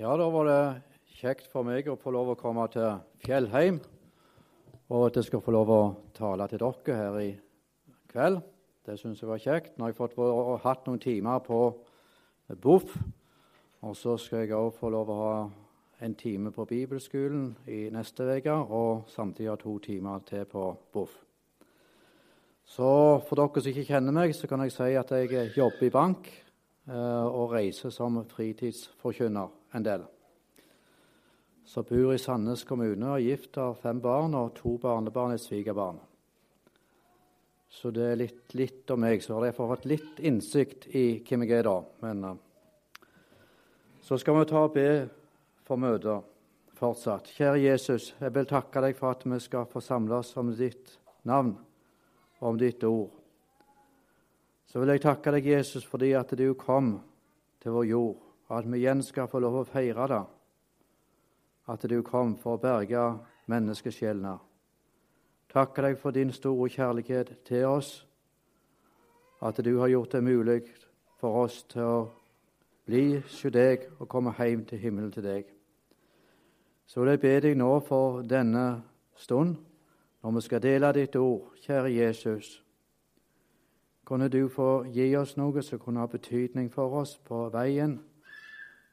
Ja, 0.00 0.14
da 0.16 0.30
var 0.32 0.46
det 0.48 1.10
kjekt 1.18 1.50
for 1.52 1.66
meg 1.68 1.84
å 1.92 1.94
få 2.00 2.08
lov 2.14 2.30
å 2.32 2.36
komme 2.40 2.62
til 2.72 3.02
Fjellheim, 3.20 3.82
og 4.88 5.02
at 5.10 5.18
jeg 5.18 5.26
skal 5.26 5.42
få 5.44 5.52
lov 5.52 5.72
å 5.74 5.80
tale 6.16 6.46
til 6.48 6.62
dere 6.62 6.96
her 6.96 7.18
i 7.20 7.26
kveld. 8.08 8.38
Det 8.88 8.96
syns 8.96 9.20
jeg 9.20 9.28
var 9.28 9.42
kjekt. 9.44 9.76
Nå 9.76 9.84
har 9.84 9.92
jeg 9.92 9.98
fått 9.98 10.16
hatt 10.64 10.88
noen 10.88 11.04
timer 11.04 11.44
på 11.44 11.60
Bof, 12.64 12.96
og 13.84 13.92
så 13.92 14.16
skal 14.16 14.46
jeg 14.46 14.56
òg 14.56 14.72
få 14.78 14.88
lov 14.88 15.12
å 15.12 15.20
ha 15.20 15.36
en 16.00 16.16
time 16.16 16.48
på 16.48 16.64
bibelskolen 16.72 17.50
i 17.68 17.90
neste 17.92 18.24
uke, 18.24 18.56
og 18.56 19.04
samtidig 19.12 19.52
ha 19.52 19.60
to 19.60 19.76
timer 19.84 20.24
til 20.24 20.48
på 20.48 20.70
Bof. 20.96 21.12
Så 22.64 22.88
for 23.28 23.36
dere 23.36 23.60
som 23.60 23.74
ikke 23.74 23.90
kjenner 23.92 24.16
meg, 24.16 24.32
så 24.32 24.48
kan 24.48 24.64
jeg 24.64 24.72
si 24.72 24.94
at 24.96 25.12
jeg 25.12 25.52
jobber 25.60 25.92
i 25.92 25.92
bank 25.92 26.38
og 26.90 27.52
reiser 27.54 27.92
som 27.94 28.18
fritidsforkynner 28.30 29.76
en 29.76 29.84
del. 29.86 30.06
Så 31.70 31.84
bor 31.86 32.14
i 32.14 32.18
Sandnes 32.18 32.64
kommune 32.66 33.12
og 33.12 33.20
er 33.20 33.28
gift 33.28 33.58
har 33.60 33.76
fem 33.78 34.00
barn 34.02 34.34
og 34.34 34.56
to 34.56 34.72
barnebarn 34.82 35.36
er 35.36 35.42
svigerbarn. 35.42 36.00
Så 37.70 37.92
det 37.94 38.08
er 38.08 38.18
litt, 38.18 38.54
litt 38.58 38.90
om 38.90 39.04
meg. 39.04 39.22
Så 39.22 39.36
har 39.36 39.46
jeg 39.46 39.54
fått 39.54 39.86
litt 39.86 40.18
innsikt 40.26 40.88
i 40.90 41.20
hvem 41.22 41.46
jeg 41.46 41.60
er 41.60 41.68
da. 41.68 41.76
Men 42.02 42.24
uh, 42.26 42.34
så 44.02 44.18
skal 44.18 44.40
vi 44.40 44.48
ta 44.50 44.64
og 44.66 44.74
be 44.74 44.88
for 45.68 45.78
møter 45.78 46.24
fortsatt. 46.80 47.30
Kjære 47.36 47.62
Jesus, 47.62 48.10
jeg 48.18 48.34
vil 48.34 48.50
takke 48.50 48.82
deg 48.82 48.98
for 48.98 49.14
at 49.14 49.22
vi 49.28 49.38
skal 49.38 49.70
få 49.70 49.84
samles 49.84 50.34
om 50.40 50.50
ditt 50.58 50.96
navn 51.28 51.54
og 52.40 52.48
om 52.50 52.58
ditt 52.58 52.82
ord. 52.88 53.19
Så 54.70 54.78
vil 54.78 54.92
jeg 54.94 55.02
takke 55.02 55.32
deg, 55.34 55.46
Jesus, 55.50 55.82
fordi 55.82 56.12
at 56.14 56.30
du 56.38 56.52
kom 56.54 57.00
til 57.58 57.74
vår 57.74 57.88
jord 57.90 58.18
og 58.50 58.58
at 58.58 58.66
vi 58.70 58.78
igjen 58.78 59.02
skal 59.02 59.26
få 59.30 59.38
lov 59.42 59.60
å 59.60 59.66
feire 59.66 60.06
det, 60.10 60.20
at 61.70 61.84
du 61.86 62.00
kom 62.02 62.36
for 62.38 62.56
å 62.56 62.62
berge 62.62 63.02
menneskesjelene. 63.50 64.36
Takke 65.50 65.84
deg 65.86 65.98
for 65.98 66.14
din 66.14 66.30
store 66.34 66.66
kjærlighet 66.70 67.32
til 67.46 67.66
oss, 67.66 67.90
at 69.42 69.58
du 69.62 69.72
har 69.78 69.90
gjort 69.90 70.14
det 70.14 70.22
mulig 70.22 70.60
for 71.18 71.44
oss 71.44 71.62
til 71.70 71.82
å 71.82 72.00
bli 72.86 73.20
hos 73.20 73.42
deg 73.54 73.86
og 73.98 74.08
komme 74.10 74.34
hjem 74.38 74.64
til 74.66 74.82
himmelen 74.82 75.14
til 75.14 75.26
deg. 75.26 75.46
Så 76.86 77.02
vil 77.02 77.14
jeg 77.14 77.22
be 77.22 77.36
deg 77.46 77.58
nå 77.58 77.70
for 77.86 78.22
denne 78.22 78.82
stund, 79.18 79.54
når 80.22 80.36
vi 80.36 80.46
skal 80.46 80.62
dele 80.62 80.94
ditt 80.94 81.16
ord, 81.16 81.54
kjære 81.62 81.94
Jesus. 81.94 82.58
Kunne 84.10 84.28
du 84.28 84.48
få 84.48 84.84
gi 84.90 85.16
oss 85.16 85.36
noe 85.38 85.62
som 85.62 85.78
kunne 85.78 86.00
ha 86.02 86.06
betydning 86.10 86.72
for 86.74 86.90
oss 86.98 87.12
på 87.28 87.44
veien 87.54 87.92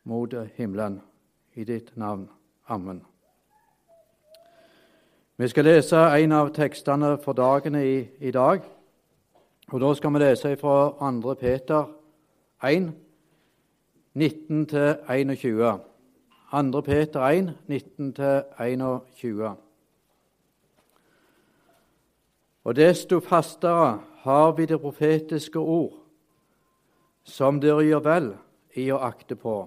mot 0.05 0.33
himmelen. 0.55 0.99
I 1.55 1.63
ditt 1.63 1.97
navn. 1.97 2.27
Amen. 2.69 3.01
Vi 5.37 5.47
skal 5.47 5.65
lese 5.65 5.97
en 5.97 6.31
av 6.31 6.51
tekstene 6.53 7.17
for 7.23 7.33
dagene 7.33 7.81
i, 7.81 7.95
i 8.19 8.31
dag. 8.31 8.61
Og 9.71 9.81
Da 9.81 9.93
skal 9.93 10.13
vi 10.13 10.19
lese 10.19 10.55
fra 10.57 10.93
2. 10.99 11.33
Peter 11.33 11.85
1, 12.63 12.91
19-21. 14.15 15.79
2. 16.51 16.81
Peter 16.81 17.21
1, 17.21 17.57
19-21. 17.67 19.55
Og 22.63 22.75
desto 22.75 23.19
fastere 23.19 23.99
har 24.27 24.51
vi 24.59 24.67
det 24.67 24.81
profetiske 24.83 25.59
ord, 25.59 25.95
som 27.23 27.63
dere 27.63 27.87
gjør 27.87 28.05
vel 28.05 28.29
i 28.77 28.91
å 28.91 29.01
akte 29.07 29.39
på 29.39 29.57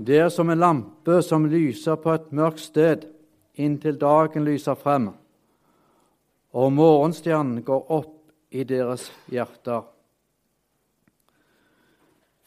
det 0.00 0.18
er 0.18 0.28
som 0.32 0.48
en 0.50 0.58
lampe 0.58 1.18
som 1.22 1.44
lyser 1.50 1.98
på 2.00 2.14
et 2.14 2.30
mørkt 2.32 2.62
sted 2.62 3.04
inntil 3.60 3.98
dagen 4.00 4.46
lyser 4.46 4.78
frem, 4.78 5.10
og 6.56 6.72
morgenstjernen 6.72 7.60
går 7.66 7.90
opp 7.92 8.14
i 8.50 8.64
deres 8.64 9.10
hjerter. 9.28 9.82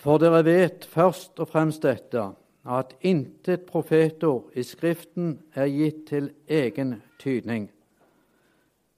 For 0.01 0.17
dere 0.19 0.41
vet 0.47 0.87
først 0.89 1.37
og 1.39 1.51
fremst 1.51 1.85
dette, 1.85 2.31
at 2.63 2.95
intet 3.05 3.67
profetord 3.67 4.49
i 4.57 4.63
Skriften 4.65 5.35
er 5.53 5.69
gitt 5.69 6.07
til 6.09 6.31
egen 6.47 7.01
tydning. 7.21 7.67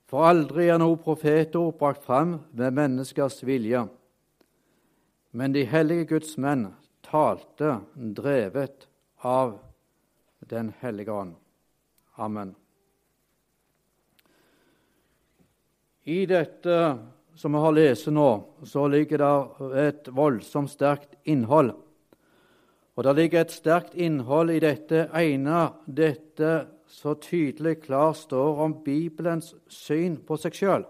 For 0.05 0.27
aldri 0.29 0.67
er 0.69 0.79
noe 0.81 0.99
profetord 1.01 1.77
brakt 1.79 2.03
fram 2.05 2.37
ved 2.53 2.75
menneskers 2.77 3.39
vilje. 3.45 3.87
Men 5.35 5.55
de 5.55 5.65
hellige 5.67 6.05
Guds 6.13 6.35
menn 6.37 6.69
talte 7.05 7.79
drevet 7.95 8.87
av 9.25 9.57
Den 10.45 10.67
hellige 10.79 11.09
ånd. 11.09 11.31
Amen. 12.21 12.51
I 16.05 16.25
dette 16.29 16.75
som 17.35 17.55
vi 17.55 17.63
har 17.63 17.73
lest 17.73 18.11
nå, 18.13 18.29
så 18.63 18.85
ligger 18.87 19.23
det 19.23 19.79
et 19.81 20.09
voldsomt 20.13 20.69
sterkt 20.69 21.15
innhold. 21.25 21.73
Og 22.95 23.03
det 23.07 23.15
ligger 23.17 23.41
et 23.41 23.55
sterkt 23.55 23.97
innhold 23.97 24.53
i 24.53 24.61
dette 24.61 25.07
ene, 25.17 25.63
dette 25.85 26.51
så 26.95 27.13
tydelig 27.13 27.81
klar 27.81 28.13
står 28.13 28.59
om 28.63 28.73
Bibelens 28.83 29.55
syn 29.67 30.15
på 30.23 30.37
seg 30.39 30.55
sjøl. 30.55 30.85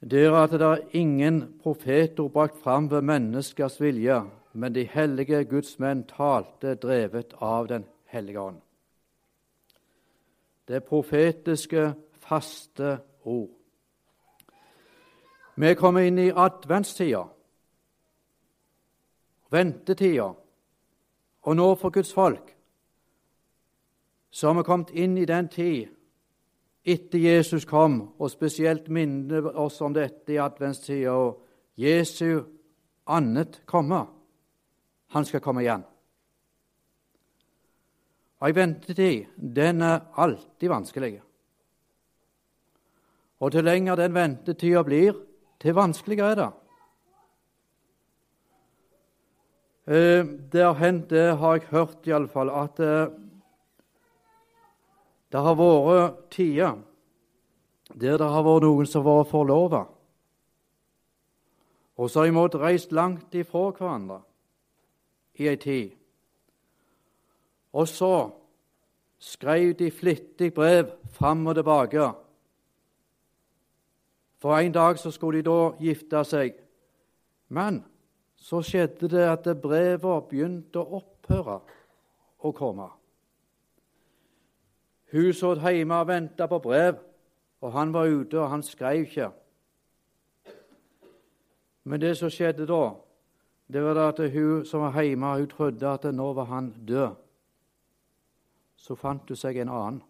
Det 0.00 0.22
er 0.24 0.36
at 0.38 0.54
det 0.54 0.64
er 0.64 0.96
ingen 0.96 1.42
profeter 1.60 2.30
brakt 2.32 2.56
fram 2.62 2.88
ved 2.90 3.04
menneskers 3.04 3.80
vilje, 3.82 4.22
men 4.52 4.74
de 4.74 4.86
hellige 4.88 5.42
Guds 5.44 5.76
menn 5.78 6.06
talte 6.08 6.74
drevet 6.80 7.34
av 7.40 7.68
Den 7.68 7.84
hellige 8.06 8.40
ånd. 8.40 8.60
Det 10.68 10.84
profetiske, 10.84 11.94
faste 12.12 12.98
ord. 13.24 13.52
Vi 15.56 15.74
kommer 15.74 16.00
inn 16.06 16.18
i 16.18 16.30
adventstida, 16.30 17.26
ventetida, 19.50 20.32
og 21.48 21.56
nå 21.56 21.68
for 21.80 21.94
Guds 21.94 22.12
folk 22.12 22.54
så 24.30 24.50
har 24.50 24.58
vi 24.58 24.66
kommet 24.66 24.90
inn 24.92 25.16
i 25.16 25.24
den 25.24 25.48
tid 25.48 25.88
etter 26.88 27.18
Jesus 27.18 27.64
kom, 27.68 28.14
og 28.20 28.30
spesielt 28.32 28.88
minner 28.92 29.48
oss 29.60 29.80
om 29.84 29.92
dette 29.96 30.32
i 30.32 30.40
adventstida, 30.40 31.12
og 31.12 31.42
Jesu 31.80 32.44
annet 33.08 33.62
komme. 33.68 34.02
Han 35.12 35.24
skal 35.24 35.42
komme 35.44 35.64
igjen. 35.64 35.84
Ei 38.44 38.52
ventetid 38.54 39.34
den 39.36 39.82
er 39.82 40.06
alltid 40.16 40.68
vanskelig. 40.70 41.18
Og 43.40 43.52
til 43.52 43.64
lenger 43.66 43.98
den 43.98 44.14
ventetida 44.14 44.84
blir, 44.86 45.12
til 45.58 45.74
vanskeligere 45.74 46.30
er 46.30 46.40
det. 46.40 46.48
Eh, 46.48 46.66
det 49.88 50.62
har 50.62 50.74
hendt, 50.74 51.10
det 51.10 51.36
har 51.40 51.56
jeg 51.56 51.70
hørt 51.70 52.06
iallfall, 52.06 52.50
at 52.52 52.80
eh, 52.80 53.08
det 55.32 55.40
har 55.40 55.56
vært 55.56 56.18
tider 56.30 56.76
der 57.94 58.18
det 58.20 58.28
har 58.28 58.44
vært 58.44 58.66
noen 58.66 58.86
som 58.86 59.06
har 59.06 59.22
vært 59.22 59.30
forlova, 59.30 59.84
og 61.96 62.10
så 62.10 62.20
har 62.20 62.28
de 62.28 62.36
måttet 62.36 62.60
reist 62.60 62.92
langt 62.92 63.34
ifra 63.34 63.70
hverandre 63.72 64.20
i 65.40 65.48
ei 65.48 65.56
tid. 65.56 65.96
Og 67.72 67.88
så 67.88 68.30
skrev 69.18 69.72
de 69.78 69.90
flittig 69.90 70.52
brev 70.54 70.92
fram 71.12 71.46
og 71.46 71.54
tilbake. 71.54 72.10
For 74.38 74.58
en 74.58 74.72
dag 74.72 74.98
så 74.98 75.10
skulle 75.10 75.40
de 75.40 75.48
da 75.50 75.72
gifte 75.80 76.24
seg. 76.24 76.54
Men 77.48 77.82
så 78.38 78.62
skjedde 78.62 79.08
det 79.10 79.24
at 79.26 79.48
brevene 79.60 80.22
begynte 80.30 80.80
å 80.80 81.00
opphøre 81.02 81.58
å 82.38 82.52
komme. 82.54 82.86
Hun 85.12 85.32
satt 85.32 85.64
hjemme 85.64 85.98
og 86.02 86.08
venta 86.08 86.46
på 86.46 86.60
brev, 86.62 86.98
og 87.60 87.72
han 87.74 87.92
var 87.92 88.06
ute, 88.06 88.38
og 88.38 88.50
han 88.52 88.62
skrev 88.62 89.06
ikke. 89.06 89.30
Men 91.88 92.00
det 92.00 92.14
som 92.18 92.30
skjedde 92.30 92.66
da, 92.68 92.82
det 93.68 93.82
var 93.84 94.02
at 94.04 94.20
hun 94.32 94.64
som 94.68 94.84
var 94.84 95.02
hjemme, 95.02 95.32
hun 95.40 95.48
trodde 95.48 95.88
at 95.88 96.04
nå 96.14 96.32
var 96.36 96.52
han 96.52 96.70
død. 96.88 97.16
Så 98.76 98.94
fant 98.94 99.28
hun 99.28 99.36
seg 99.36 99.58
en 99.58 99.72
annen. 99.72 100.02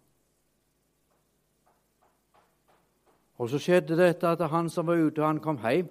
Og 3.39 3.51
så 3.51 3.61
skjedde 3.63 3.97
dette 3.97 4.29
at 4.29 4.43
han 4.51 4.69
som 4.71 4.87
var 4.87 4.99
ute, 4.99 5.23
han 5.23 5.41
kom 5.41 5.61
hjem. 5.63 5.89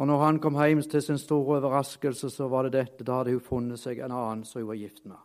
Og 0.00 0.06
når 0.08 0.24
han 0.24 0.38
kom 0.40 0.56
hjem 0.56 0.80
til 0.82 1.02
sin 1.02 1.18
store 1.18 1.58
overraskelse, 1.58 2.30
så 2.30 2.48
var 2.48 2.68
det 2.68 2.72
dette. 2.78 3.04
Da 3.04 3.20
hadde 3.20 3.36
hun 3.36 3.44
funnet 3.44 3.80
seg 3.80 4.00
en 4.00 4.14
annen 4.14 4.44
som 4.48 4.62
hun 4.62 4.70
var 4.72 4.80
gift 4.80 5.04
med. 5.04 5.20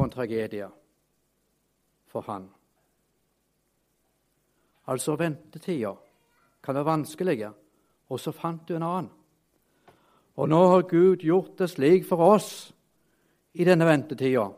for 0.00 0.06
en 0.06 0.10
tragedie 0.10 0.68
for 2.06 2.24
han. 2.26 2.48
altså 4.86 5.16
ventetida, 5.16 5.94
kan 6.62 6.74
være 6.74 6.84
vanskelige, 6.84 7.50
og 8.08 8.20
så 8.20 8.32
fant 8.32 8.68
du 8.68 8.74
en 8.74 8.82
annen. 8.82 9.10
Og 10.36 10.48
nå 10.48 10.60
har 10.68 10.88
Gud 10.88 11.16
gjort 11.16 11.58
det 11.58 11.68
slik 11.70 12.04
for 12.08 12.16
oss 12.16 12.72
i 13.52 13.64
denne 13.64 13.86
ventetida 13.86 14.48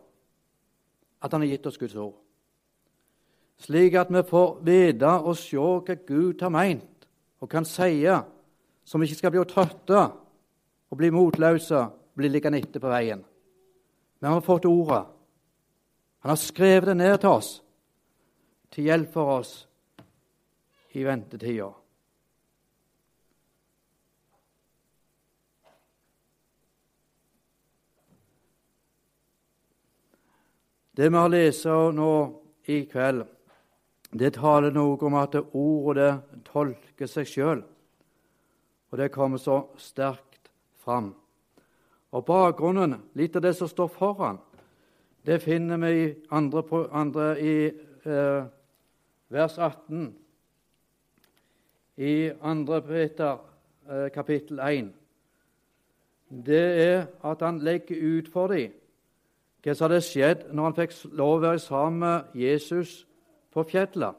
at 1.22 1.32
Han 1.32 1.40
har 1.40 1.49
gitt 1.49 1.66
oss 1.66 1.78
Guds 1.78 1.94
ord. 1.94 2.22
Slik 3.62 3.94
at 3.94 4.11
vi 4.11 4.23
får 4.26 4.56
vite 4.67 5.11
og 5.23 5.37
se 5.38 5.59
hva 5.59 5.97
Gud 6.06 6.41
har 6.43 6.50
meint 6.50 7.06
og 7.43 7.50
kan 7.50 7.67
si, 7.67 8.03
så 8.85 8.99
vi 8.99 9.06
ikke 9.06 9.19
skal 9.20 9.35
bli 9.35 9.44
trøtte 9.47 10.00
og 10.91 10.99
bli 10.99 11.11
motløse, 11.14 11.85
bli 12.14 12.31
liggende 12.31 12.59
etter 12.59 12.82
på 12.82 12.91
veien. 12.91 13.23
Vi 14.19 14.26
har 14.26 14.43
fått 14.43 14.67
ordet. 14.67 15.05
Han 16.23 16.31
har 16.31 16.38
skrevet 16.38 16.91
det 16.91 16.97
ned 16.97 17.19
til 17.23 17.31
oss 17.31 17.53
til 18.73 18.88
hjelp 18.88 19.12
for 19.12 19.31
oss 19.38 19.53
i 20.97 21.05
ventetida. 21.05 21.69
Det 30.93 31.09
vi 31.09 31.17
har 31.17 31.31
lest 31.32 31.64
nå 31.97 32.12
i 32.69 32.82
kveld, 32.85 33.23
det 34.12 34.35
taler 34.37 34.75
noe 34.75 34.99
om 35.00 35.14
at 35.17 35.37
ordet 35.41 36.20
tolker 36.44 37.09
seg 37.09 37.29
sjøl. 37.29 37.62
Og 38.93 38.99
det 39.00 39.12
kommer 39.12 39.41
så 39.41 39.62
sterkt 39.81 40.50
fram. 40.85 41.14
Og 42.12 42.25
bakgrunnen, 42.29 42.99
litt 43.17 43.37
av 43.37 43.47
det 43.47 43.55
som 43.56 43.70
står 43.70 43.88
foran, 43.88 44.41
det 45.25 45.38
finner 45.41 45.79
vi 45.81 45.93
i, 46.03 46.09
andre, 46.35 46.62
andre, 46.93 47.29
i 47.41 47.55
eh, 48.05 48.43
vers 49.32 49.56
18 49.59 50.11
i 51.97 52.32
2. 52.43 52.81
Peter 52.88 53.38
eh, 53.88 54.11
kapittel 54.12 54.61
1. 54.61 54.91
Det 56.29 56.64
er 56.85 57.06
at 57.25 57.41
han 57.47 57.62
legger 57.64 57.97
ut 58.19 58.29
for 58.32 58.53
dem 58.53 58.76
hva 59.62 59.76
som 59.79 59.87
hadde 59.87 60.03
skjedd 60.03 60.41
når 60.50 60.64
han 60.67 60.75
fikk 60.75 60.94
lov 61.14 61.37
å 61.37 61.43
være 61.44 61.62
sammen 61.62 62.00
med 62.03 62.32
Jesus 62.35 63.05
på 63.52 63.64
fjellet. 63.69 64.19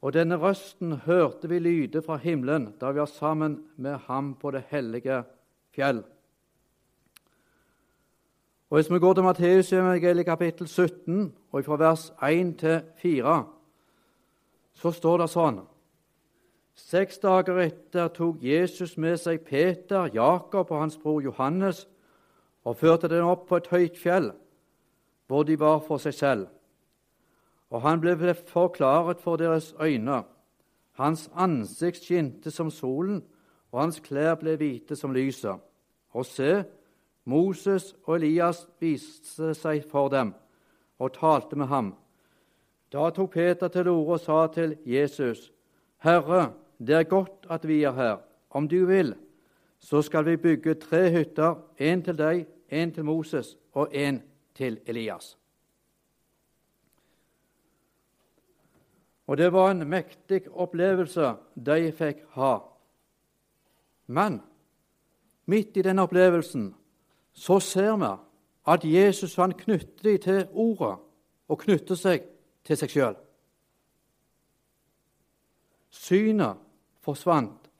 Og 0.00 0.14
denne 0.16 0.38
røsten 0.40 0.94
hørte 1.04 1.48
vi 1.48 1.58
lyde 1.58 2.02
fra 2.02 2.16
himmelen 2.16 2.70
da 2.80 2.92
vi 2.92 3.02
var 3.02 3.10
sammen 3.10 3.58
med 3.76 3.98
ham 4.06 4.34
på 4.40 4.52
det 4.54 4.64
hellige 4.70 5.22
fjell. 5.74 6.02
Og 8.70 8.78
Hvis 8.78 8.90
vi 8.90 8.98
går 8.98 9.14
til 9.14 9.22
Matteus 9.22 9.72
evangeliet 9.72 10.26
kapittel 10.26 10.68
17, 10.68 11.32
og 11.52 11.64
fra 11.64 11.76
vers 11.76 12.12
1 12.22 12.58
til 12.58 12.80
4, 13.02 13.44
så 14.74 14.92
står 14.92 15.18
det 15.18 15.30
sånn 15.30 15.60
Seks 16.80 17.18
dager 17.20 17.58
etter 17.60 18.08
tok 18.14 18.38
Jesus 18.40 18.94
med 18.96 19.18
seg 19.20 19.42
Peter, 19.44 20.08
Jakob 20.14 20.70
og 20.70 20.80
hans 20.80 20.96
bror 20.96 21.20
Johannes 21.20 21.82
og 22.64 22.76
førte 22.76 23.08
dem 23.08 23.26
opp 23.26 23.48
på 23.48 23.58
et 23.58 23.68
høyt 23.68 23.98
fjell, 23.98 24.30
hvor 25.26 25.44
de 25.44 25.58
var 25.60 25.82
for 25.84 26.00
seg 26.00 26.14
selv. 26.14 26.46
Og 27.70 27.82
han 27.82 28.00
ble 28.00 28.34
forklaret 28.34 29.20
for 29.20 29.36
deres 29.36 29.74
øyne. 29.80 30.22
Hans 30.92 31.30
ansikt 31.34 32.02
skinte 32.04 32.50
som 32.50 32.70
solen, 32.70 33.22
og 33.72 33.80
hans 33.80 34.00
klær 34.00 34.34
ble 34.34 34.56
hvite 34.58 34.96
som 34.96 35.14
lyset. 35.14 35.60
Og 36.10 36.26
se, 36.26 36.64
Moses 37.24 37.94
og 38.04 38.16
Elias 38.16 38.66
viste 38.80 39.54
seg 39.54 39.84
for 39.90 40.10
dem 40.10 40.34
og 40.98 41.12
talte 41.14 41.56
med 41.56 41.70
ham. 41.70 41.94
Da 42.92 43.10
tok 43.14 43.32
Peter 43.32 43.68
til 43.70 43.88
orde 43.88 44.18
og 44.18 44.20
sa 44.20 44.46
til 44.52 44.76
Jesus.: 44.84 45.52
Herre, 46.02 46.52
det 46.78 46.94
er 46.94 47.02
godt 47.02 47.46
at 47.50 47.68
vi 47.68 47.82
er 47.82 47.92
her. 47.92 48.16
Om 48.50 48.68
du 48.68 48.86
vil, 48.86 49.14
så 49.78 50.02
skal 50.02 50.24
vi 50.26 50.36
bygge 50.36 50.74
tre 50.74 51.10
hytter, 51.10 51.54
en 51.78 52.02
til 52.02 52.18
deg, 52.18 52.46
en 52.68 52.92
til 52.92 53.04
Moses 53.04 53.56
og 53.72 53.88
en 53.92 54.22
til 54.54 54.78
Elias. 54.86 55.39
Og 59.30 59.38
det 59.38 59.52
var 59.54 59.70
en 59.70 59.86
mektig 59.86 60.48
opplevelse 60.50 61.36
de 61.54 61.92
fikk 61.94 62.24
ha. 62.34 62.56
Men 64.10 64.40
midt 65.46 65.76
i 65.78 65.84
den 65.86 66.02
opplevelsen 66.02 66.72
så 67.32 67.60
ser 67.62 67.94
vi 68.00 68.10
at 68.74 68.84
Jesus 68.84 69.36
han 69.38 69.54
knytter 69.54 70.02
dem 70.02 70.18
til 70.18 70.42
ordet 70.50 70.96
og 71.48 71.62
knytter 71.62 71.94
seg 71.94 72.26
til 72.66 72.80
seg 72.82 72.90
sjøl. 72.90 73.16
Synet 75.94 76.58
forsvant, 77.02 77.70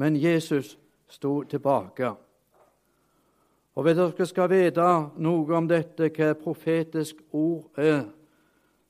men 0.00 0.16
Jesus 0.16 0.78
sto 1.08 1.42
tilbake. 1.44 2.14
Og 3.76 3.82
Hvis 3.84 3.96
dere 3.96 4.26
skal 4.26 4.50
vite 4.50 4.92
noe 5.20 5.56
om 5.56 5.68
dette, 5.68 6.08
hva 6.08 6.32
profetisk 6.40 7.20
ord 7.32 7.68
er, 7.76 8.06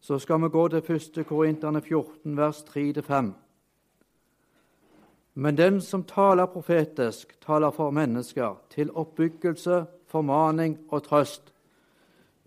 så 0.07 0.19
skal 0.19 0.43
vi 0.43 0.49
gå 0.49 0.69
til 0.69 0.83
1. 0.95 1.27
Korinterne 1.27 1.81
14, 1.83 2.37
vers 2.37 2.63
3-5. 2.63 3.31
Men 5.35 5.57
den 5.57 5.81
som 5.81 6.05
taler 6.05 6.47
profetisk, 6.47 7.35
taler 7.47 7.71
for 7.71 7.91
mennesker, 7.91 8.55
til 8.71 8.91
oppbyggelse, 8.95 9.85
formaning 10.07 10.79
og 10.89 11.03
trøst. 11.03 11.53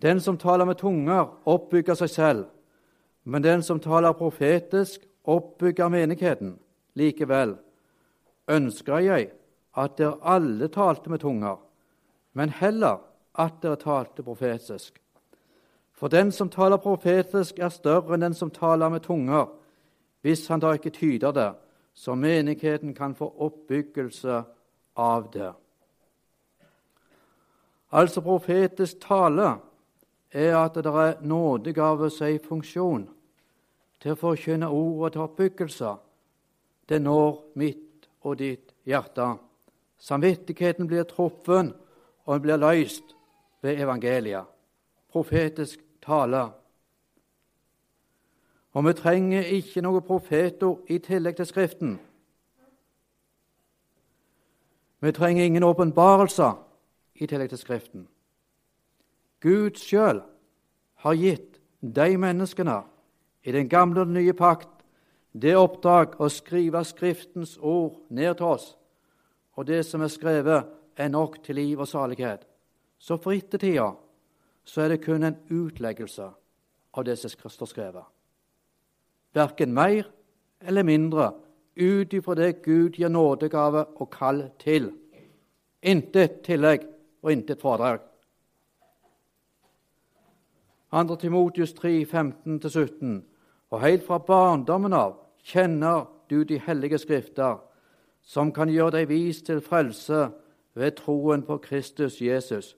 Den 0.02 0.22
som 0.22 0.38
taler 0.38 0.66
med 0.66 0.76
tunger, 0.76 1.28
oppbygger 1.46 2.00
seg 2.00 2.10
selv, 2.10 2.46
men 3.24 3.44
den 3.44 3.64
som 3.64 3.80
taler 3.80 4.16
profetisk, 4.16 5.04
oppbygger 5.26 5.92
menigheten. 5.92 6.56
Likevel 6.96 7.58
ønsker 8.48 9.04
jeg 9.04 9.30
at 9.78 9.98
dere 9.98 10.16
alle 10.24 10.68
talte 10.68 11.10
med 11.10 11.20
tunger, 11.20 11.60
men 12.34 12.50
heller 12.50 13.04
at 13.36 13.60
dere 13.62 13.76
talte 13.76 14.24
profetisk. 14.24 15.02
For 16.00 16.08
den 16.08 16.32
som 16.32 16.50
taler 16.50 16.78
profetisk, 16.80 17.58
er 17.60 17.70
større 17.76 18.16
enn 18.16 18.24
den 18.24 18.36
som 18.36 18.52
taler 18.56 18.88
med 18.90 19.04
tunger, 19.04 19.50
hvis 20.24 20.46
han 20.48 20.62
da 20.64 20.72
ikke 20.78 20.94
tyder 20.96 21.34
det, 21.36 21.50
så 21.94 22.16
menigheten 22.16 22.94
kan 22.96 23.16
få 23.16 23.28
oppbyggelse 23.36 24.38
av 24.96 25.26
det. 25.34 25.50
Altså 27.92 28.24
profetisk 28.24 29.02
tale 29.04 29.58
er 30.32 30.56
at 30.56 30.80
det 30.80 30.86
er 30.86 31.20
nådegave 31.22 32.10
som 32.10 32.32
i 32.32 32.40
funksjon 32.40 33.10
til 34.00 34.16
å 34.16 34.20
forkynne 34.22 34.72
ordet 34.72 35.18
til 35.18 35.26
oppbyggelse. 35.26 35.92
Det 36.90 37.02
når 37.02 37.44
mitt 37.60 38.08
og 38.24 38.40
ditt 38.40 38.72
hjerte. 38.88 39.34
Samvittigheten 40.00 40.88
blir 40.88 41.04
truffet, 41.04 41.76
og 42.24 42.34
den 42.34 42.42
blir 42.42 42.64
løst 42.64 43.16
ved 43.62 43.84
evangeliet. 43.84 44.48
Profetisk 45.12 45.89
tale. 46.10 46.42
Og 48.74 48.86
vi 48.86 48.94
trenger 48.98 49.52
ikke 49.58 49.84
noen 49.86 50.06
profetord 50.06 50.90
i 50.90 50.98
tillegg 51.04 51.38
til 51.38 51.50
Skriften. 51.50 51.98
Vi 55.00 55.12
trenger 55.16 55.46
ingen 55.46 55.64
åpenbarelser 55.64 56.58
i 57.22 57.28
tillegg 57.30 57.54
til 57.54 57.62
Skriften. 57.62 58.08
Gud 59.40 59.78
sjøl 59.80 60.24
har 61.06 61.16
gitt 61.16 61.62
de 61.80 62.10
menneskene 62.18 62.82
i 63.48 63.56
den 63.56 63.70
gamle 63.70 64.02
og 64.02 64.10
den 64.10 64.20
nye 64.20 64.36
pakt 64.36 64.84
det 65.32 65.56
oppdrag 65.56 66.18
å 66.20 66.28
skrive 66.34 66.84
Skriftens 66.84 67.56
ord 67.62 68.02
ned 68.10 68.36
til 68.42 68.52
oss 68.58 68.74
og 69.60 69.68
det 69.68 69.82
som 69.84 70.02
er 70.02 70.08
skrevet, 70.08 70.68
er 70.96 71.10
nok 71.12 71.42
til 71.44 71.56
liv 71.60 71.80
og 71.80 71.88
salighet. 71.88 72.46
Så 73.00 73.18
for 73.20 73.36
ettertida 73.36 73.90
så 74.70 74.82
er 74.82 74.94
det 74.94 75.02
kun 75.02 75.24
en 75.24 75.38
utleggelse 75.50 76.30
av 76.94 77.06
det 77.06 77.18
som 77.18 77.50
står 77.50 77.70
skrevet. 77.72 78.06
Verken 79.34 79.74
mer 79.74 80.10
eller 80.62 80.84
mindre 80.84 81.32
ut 81.76 82.14
ifra 82.14 82.36
det 82.36 82.62
Gud 82.62 82.98
gir 83.00 83.10
nådegave 83.10 83.86
og 83.96 84.10
kall 84.14 84.44
til. 84.60 84.92
Intet 85.82 86.42
tillegg 86.46 86.86
og 87.24 87.32
intet 87.32 87.62
fradrag. 87.62 88.00
2. 90.92 91.16
Timotius 91.16 91.74
3, 91.74 92.06
15-17. 92.06 93.22
Og 93.70 93.82
helt 93.82 94.06
fra 94.06 94.18
barndommen 94.18 94.94
av 94.94 95.16
kjenner 95.46 96.06
du 96.30 96.44
de 96.44 96.60
hellige 96.60 96.98
skrifter, 96.98 97.58
som 98.22 98.52
kan 98.54 98.70
gjøre 98.70 98.98
deg 98.98 99.10
vis 99.10 99.42
til 99.46 99.62
frelse 99.62 100.30
ved 100.74 100.98
troen 100.98 101.46
på 101.46 101.58
Kristus 101.58 102.22
Jesus. 102.22 102.76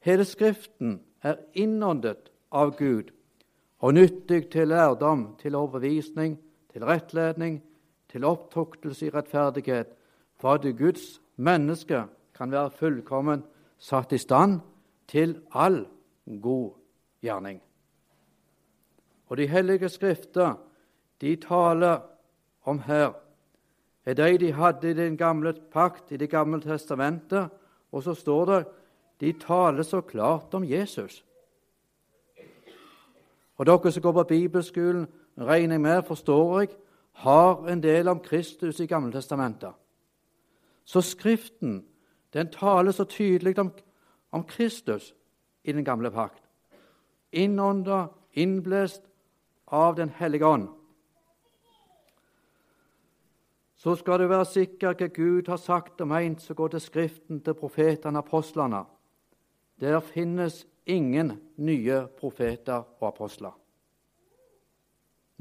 Hele 0.00 0.24
Skriften 0.24 1.00
er 1.22 1.40
innåndet 1.54 2.30
av 2.52 2.76
Gud 2.76 3.12
og 3.82 3.94
nyttig 3.94 4.50
til 4.50 4.68
lærdom, 4.68 5.34
til 5.38 5.54
overbevisning, 5.58 6.36
til 6.72 6.84
rettledning, 6.84 7.62
til 8.08 8.24
opptuktelse 8.24 9.06
i 9.06 9.10
rettferdighet, 9.10 9.94
for 10.38 10.54
at 10.54 10.66
Guds 10.78 11.20
menneske 11.36 12.04
kan 12.34 12.50
være 12.50 12.70
fullkommen, 12.70 13.42
satt 13.78 14.12
i 14.12 14.18
stand 14.18 14.60
til 15.08 15.40
all 15.50 15.86
god 16.42 16.70
gjerning. 17.22 17.62
Og 19.26 19.36
De 19.36 19.46
hellige 19.46 19.88
skrifter 19.88 20.54
de 21.20 21.36
taler 21.36 21.98
om 22.64 22.78
her, 22.78 23.12
er 24.04 24.14
de 24.14 24.38
de 24.38 24.52
hadde 24.52 24.90
i 24.90 24.94
den 24.94 25.16
gamle 25.16 25.54
pakt, 25.72 26.12
i 26.12 26.16
Det 26.16 26.30
gamle 26.30 26.60
testamentet. 26.60 27.50
Og 27.92 28.02
så 28.02 28.14
står 28.14 28.44
det 28.44 28.66
de 29.22 29.32
taler 29.32 29.82
så 29.82 30.00
klart 30.00 30.54
om 30.54 30.64
Jesus. 30.64 31.24
Og 33.56 33.66
dere 33.66 33.92
som 33.92 34.02
går 34.02 34.12
på 34.12 34.22
bibelskolen, 34.22 35.06
regner 35.38 35.74
jeg 35.74 35.80
med, 35.80 36.02
forstår 36.02 36.60
jeg, 36.60 36.68
har 37.12 37.68
en 37.68 37.82
del 37.82 38.08
om 38.08 38.20
Kristus 38.20 38.80
i 38.80 38.86
Gamle 38.86 39.12
testamentet. 39.12 39.70
Så 40.84 41.00
Skriften 41.00 41.84
den 42.32 42.50
taler 42.50 42.90
så 42.90 43.04
tydelig 43.04 43.58
om, 43.58 43.70
om 44.32 44.44
Kristus 44.44 45.14
i 45.64 45.72
den 45.72 45.84
gamle 45.84 46.10
pakt. 46.10 46.42
Innånda, 47.32 48.06
innblest 48.32 49.02
av 49.66 49.94
Den 49.96 50.08
hellige 50.08 50.46
ånd. 50.46 50.68
Så 53.76 53.94
skal 53.96 54.18
du 54.20 54.26
være 54.26 54.44
sikker 54.44 54.94
hva 54.94 55.06
Gud 55.06 55.48
har 55.48 55.56
sagt 55.56 56.00
og 56.00 56.08
meint, 56.08 56.42
så 56.42 56.54
går 56.54 56.68
til 56.68 56.80
Skriften 56.80 57.40
til 57.40 57.54
profetene 57.54 58.18
apostlene. 58.18 58.84
Der 59.82 60.00
finnes 60.00 60.66
ingen 60.86 61.32
nye 61.56 62.06
profeter 62.18 62.84
og 63.00 63.08
apostler. 63.08 63.52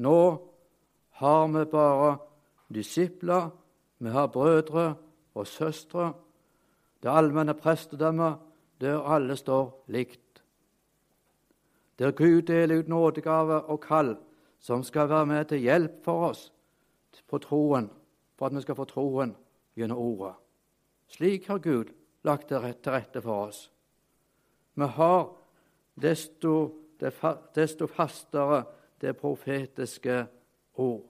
Nå 0.02 0.18
har 1.22 1.48
vi 1.48 1.66
bare 1.70 2.18
disipler, 2.74 3.52
vi 3.98 4.10
har 4.10 4.28
brødre 4.28 4.96
og 5.36 5.48
søstre, 5.48 6.14
det 7.04 7.10
allmenne 7.10 7.54
prestedømmet, 7.54 8.40
der 8.82 9.02
alle 9.06 9.36
står 9.38 9.84
likt. 9.88 10.44
Der 12.00 12.12
Gud 12.12 12.42
deler 12.42 12.80
ut 12.80 12.88
nådegave 12.88 13.62
og 13.62 13.80
kall 13.82 14.16
som 14.60 14.84
skal 14.84 15.10
være 15.10 15.26
med 15.26 15.46
til 15.46 15.58
hjelp 15.58 16.04
for 16.04 16.30
oss 16.30 16.52
på 17.30 17.38
troen, 17.38 17.90
for 18.38 18.46
at 18.46 18.56
vi 18.56 18.62
skal 18.62 18.76
få 18.76 18.86
troen 18.86 19.36
gjennom 19.78 19.98
ordet. 19.98 20.34
Slik 21.08 21.48
har 21.48 21.58
Gud 21.58 21.94
lagt 22.24 22.50
det 22.50 22.62
til 22.84 22.92
rette 22.92 23.22
for 23.22 23.48
oss. 23.48 23.71
Vi 24.74 24.88
har 24.98 25.30
desto, 26.02 26.72
desto 27.56 27.88
fastere 27.88 28.64
det 29.02 29.18
profetiske 29.18 30.26
ord. 30.74 31.04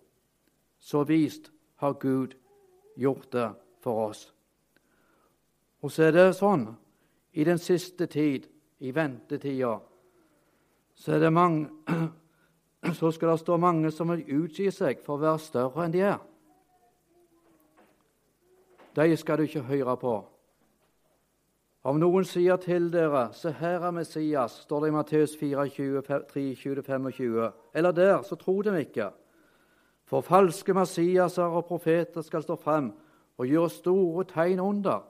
Så 0.80 1.04
vist 1.04 1.52
har 1.76 1.94
Gud 1.94 2.34
gjort 2.96 3.32
det 3.32 3.50
for 3.82 4.08
oss. 4.10 4.34
Og 5.82 5.92
så 5.92 6.10
er 6.10 6.16
det 6.16 6.28
sånn 6.38 6.68
i 7.34 7.46
den 7.48 7.60
siste 7.62 8.06
tid, 8.06 8.48
i 8.82 8.92
ventetida, 8.92 9.76
så 10.96 11.14
er 11.14 11.20
det 11.22 11.34
mange 11.34 11.70
så 12.98 13.12
skal 13.12 13.30
det 13.30 13.40
stå 13.40 13.58
mange 13.62 13.92
som 13.94 14.10
vil 14.10 14.42
utgi 14.42 14.72
seg 14.74 15.04
for 15.06 15.20
å 15.20 15.22
være 15.22 15.42
større 15.42 15.86
enn 15.86 15.94
de 15.94 16.02
er. 16.06 16.20
De 18.98 19.18
skal 19.18 19.38
du 19.38 19.46
ikke 19.46 19.64
høre 19.70 19.96
på. 20.02 20.16
Om 21.82 21.98
noen 21.98 22.26
sier 22.30 22.60
til 22.62 22.92
dere, 22.94 23.32
se 23.34 23.50
her 23.58 23.82
er 23.82 23.94
Messias, 23.96 24.60
står 24.68 24.84
det 24.84 24.90
i 24.92 24.94
Matteus 24.94 25.32
24, 25.34 26.04
23-25, 26.30 27.48
eller 27.74 27.96
der, 27.98 28.20
så 28.22 28.38
tro 28.38 28.60
dem 28.62 28.78
ikke. 28.78 29.08
For 30.06 30.22
falske 30.22 30.76
Messiaser 30.78 31.50
og 31.50 31.66
profeter 31.66 32.22
skal 32.22 32.46
stå 32.46 32.60
frem 32.62 32.92
og 33.42 33.50
gjøre 33.50 33.72
store 33.74 34.26
tegn 34.30 34.62
under, 34.62 35.08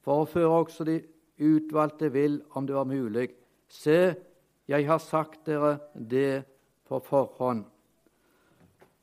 for 0.00 0.22
å 0.22 0.30
føre 0.30 0.62
også 0.62 0.86
de 0.88 1.02
utvalgte 1.44 2.08
vil, 2.14 2.40
om 2.56 2.64
det 2.64 2.78
var 2.78 2.88
mulig. 2.88 3.28
Se, 3.68 4.14
jeg 4.68 4.88
har 4.88 5.04
sagt 5.04 5.44
dere 5.44 5.76
det 5.92 6.46
på 6.88 7.02
forhånd. 7.04 7.66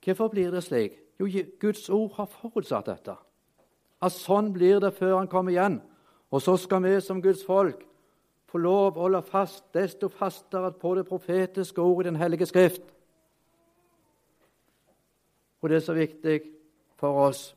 Hvorfor 0.02 0.34
blir 0.34 0.50
det 0.50 0.64
slik? 0.66 0.98
Jo, 1.22 1.30
Guds 1.62 1.86
ord 1.94 2.16
har 2.18 2.34
forutsatt 2.34 2.90
dette. 2.90 3.14
At 4.02 4.18
sånn 4.18 4.50
blir 4.56 4.82
det 4.82 4.96
før 4.98 5.20
han 5.20 5.30
kommer 5.30 5.54
igjen. 5.54 5.82
Og 6.32 6.42
så 6.42 6.58
skal 6.58 6.84
vi 6.84 7.02
som 7.02 7.22
Guds 7.22 7.46
folk 7.46 7.88
få 8.48 8.58
lov 8.58 8.98
å 8.98 9.06
holde 9.06 9.22
fast 9.24 9.64
desto 9.74 10.08
fastere 10.12 10.72
på 10.72 10.96
det 10.96 11.06
profetiske 11.08 11.82
ord 11.82 12.06
i 12.06 12.10
Den 12.10 12.20
hellige 12.20 12.46
skrift. 12.46 12.84
Og 15.62 15.70
det 15.70 15.76
er 15.76 15.86
så 15.86 15.94
viktig 15.94 16.42
for 16.96 17.28
oss. 17.28 17.56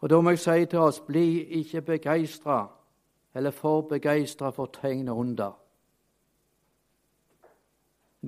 Og 0.00 0.10
Da 0.10 0.20
må 0.20 0.30
jeg 0.30 0.38
si 0.38 0.66
til 0.66 0.78
oss 0.78 1.00
bli 1.00 1.44
ikke 1.60 1.82
begeistra 1.82 2.66
eller 3.34 3.50
for 3.50 3.80
begeistra 3.80 4.50
for 4.50 4.66
tegn 4.66 5.08
og 5.08 5.18
under. 5.18 5.52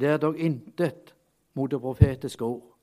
Det 0.00 0.08
er 0.08 0.16
dog 0.16 0.38
intet 0.38 1.14
mot 1.54 1.70
det 1.70 1.80
profetiske 1.80 2.44
ord. 2.44 2.75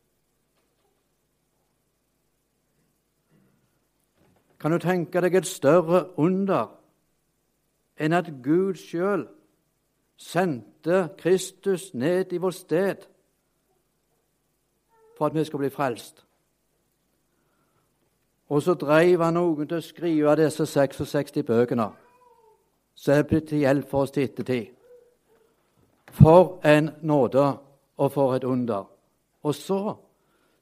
Kan 4.63 4.71
du 4.71 4.77
tenke 4.79 5.19
deg 5.19 5.33
et 5.35 5.47
større 5.47 6.05
under 6.15 6.69
enn 7.99 8.13
at 8.15 8.29
Gud 8.45 8.77
sjøl 8.79 9.25
sendte 10.15 11.09
Kristus 11.19 11.89
ned 11.93 12.31
i 12.31 12.39
vårt 12.39 12.55
sted 12.55 13.01
for 15.17 15.25
at 15.25 15.35
vi 15.35 15.43
skal 15.43 15.59
bli 15.59 15.69
frelst? 15.69 16.21
Og 18.55 18.63
så 18.63 18.77
dreiv 18.79 19.19
han 19.19 19.35
noen 19.35 19.67
til 19.67 19.81
å 19.81 19.83
skrive 19.83 20.35
disse 20.39 20.63
66 20.63 21.43
bøkene, 21.43 21.89
som 22.95 23.17
er 23.17 23.27
blitt 23.27 23.49
til 23.51 23.65
hjelp 23.65 23.89
for 23.91 24.07
oss 24.07 24.15
til 24.15 24.29
ettertid. 24.29 24.69
For 26.07 26.61
en 26.63 26.87
nåde, 27.01 27.49
og 27.97 28.11
for 28.15 28.35
et 28.35 28.47
under. 28.47 28.87
Og 29.43 29.55
så 29.55 29.97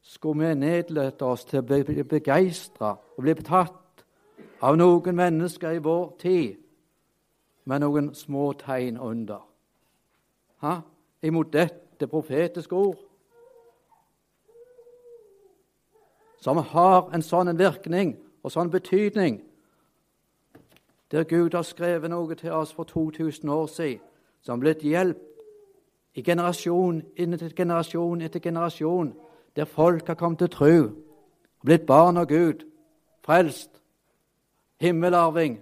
skulle 0.02 0.48
vi 0.48 0.56
nedlete 0.56 1.26
oss 1.26 1.46
til 1.46 1.62
å 1.62 1.68
bli 1.70 2.04
begeistra 2.04 2.96
og 2.98 3.22
bli 3.22 3.38
tatt 3.46 3.78
av 4.62 4.78
noen 4.78 5.16
mennesker 5.16 5.78
i 5.78 5.84
vår 5.84 6.16
tid 6.20 6.58
med 7.66 7.82
noen 7.82 8.14
små 8.16 8.52
tegn 8.54 8.98
under. 8.98 9.42
Ha? 10.62 10.82
Imot 11.22 11.54
dette 11.54 12.08
profetiske 12.08 12.76
ord. 12.76 13.00
som 16.42 16.58
har 16.58 17.10
en 17.14 17.22
sånn 17.22 17.54
virkning 17.58 18.16
og 18.42 18.54
sånn 18.54 18.72
betydning. 18.74 19.42
Der 21.12 21.28
Gud 21.30 21.54
har 21.54 21.66
skrevet 21.68 22.10
noe 22.10 22.36
til 22.36 22.54
oss 22.56 22.72
for 22.74 22.88
2000 22.90 23.50
år 23.50 23.68
siden, 23.68 24.02
som 24.42 24.58
har 24.58 24.64
blitt 24.64 24.86
hjelp 24.86 25.20
i 26.18 26.24
generasjon 26.26 27.04
etter 27.16 27.54
generasjon 27.56 28.22
etter 28.22 28.42
generasjon, 28.42 29.14
der 29.56 29.66
folk 29.66 30.08
har 30.08 30.16
kommet 30.16 30.40
til 30.40 30.50
tro, 30.50 30.78
blitt 31.64 31.86
barn 31.86 32.18
av 32.18 32.26
Gud, 32.26 32.66
frelst, 33.22 33.81
himmelarving, 34.82 35.60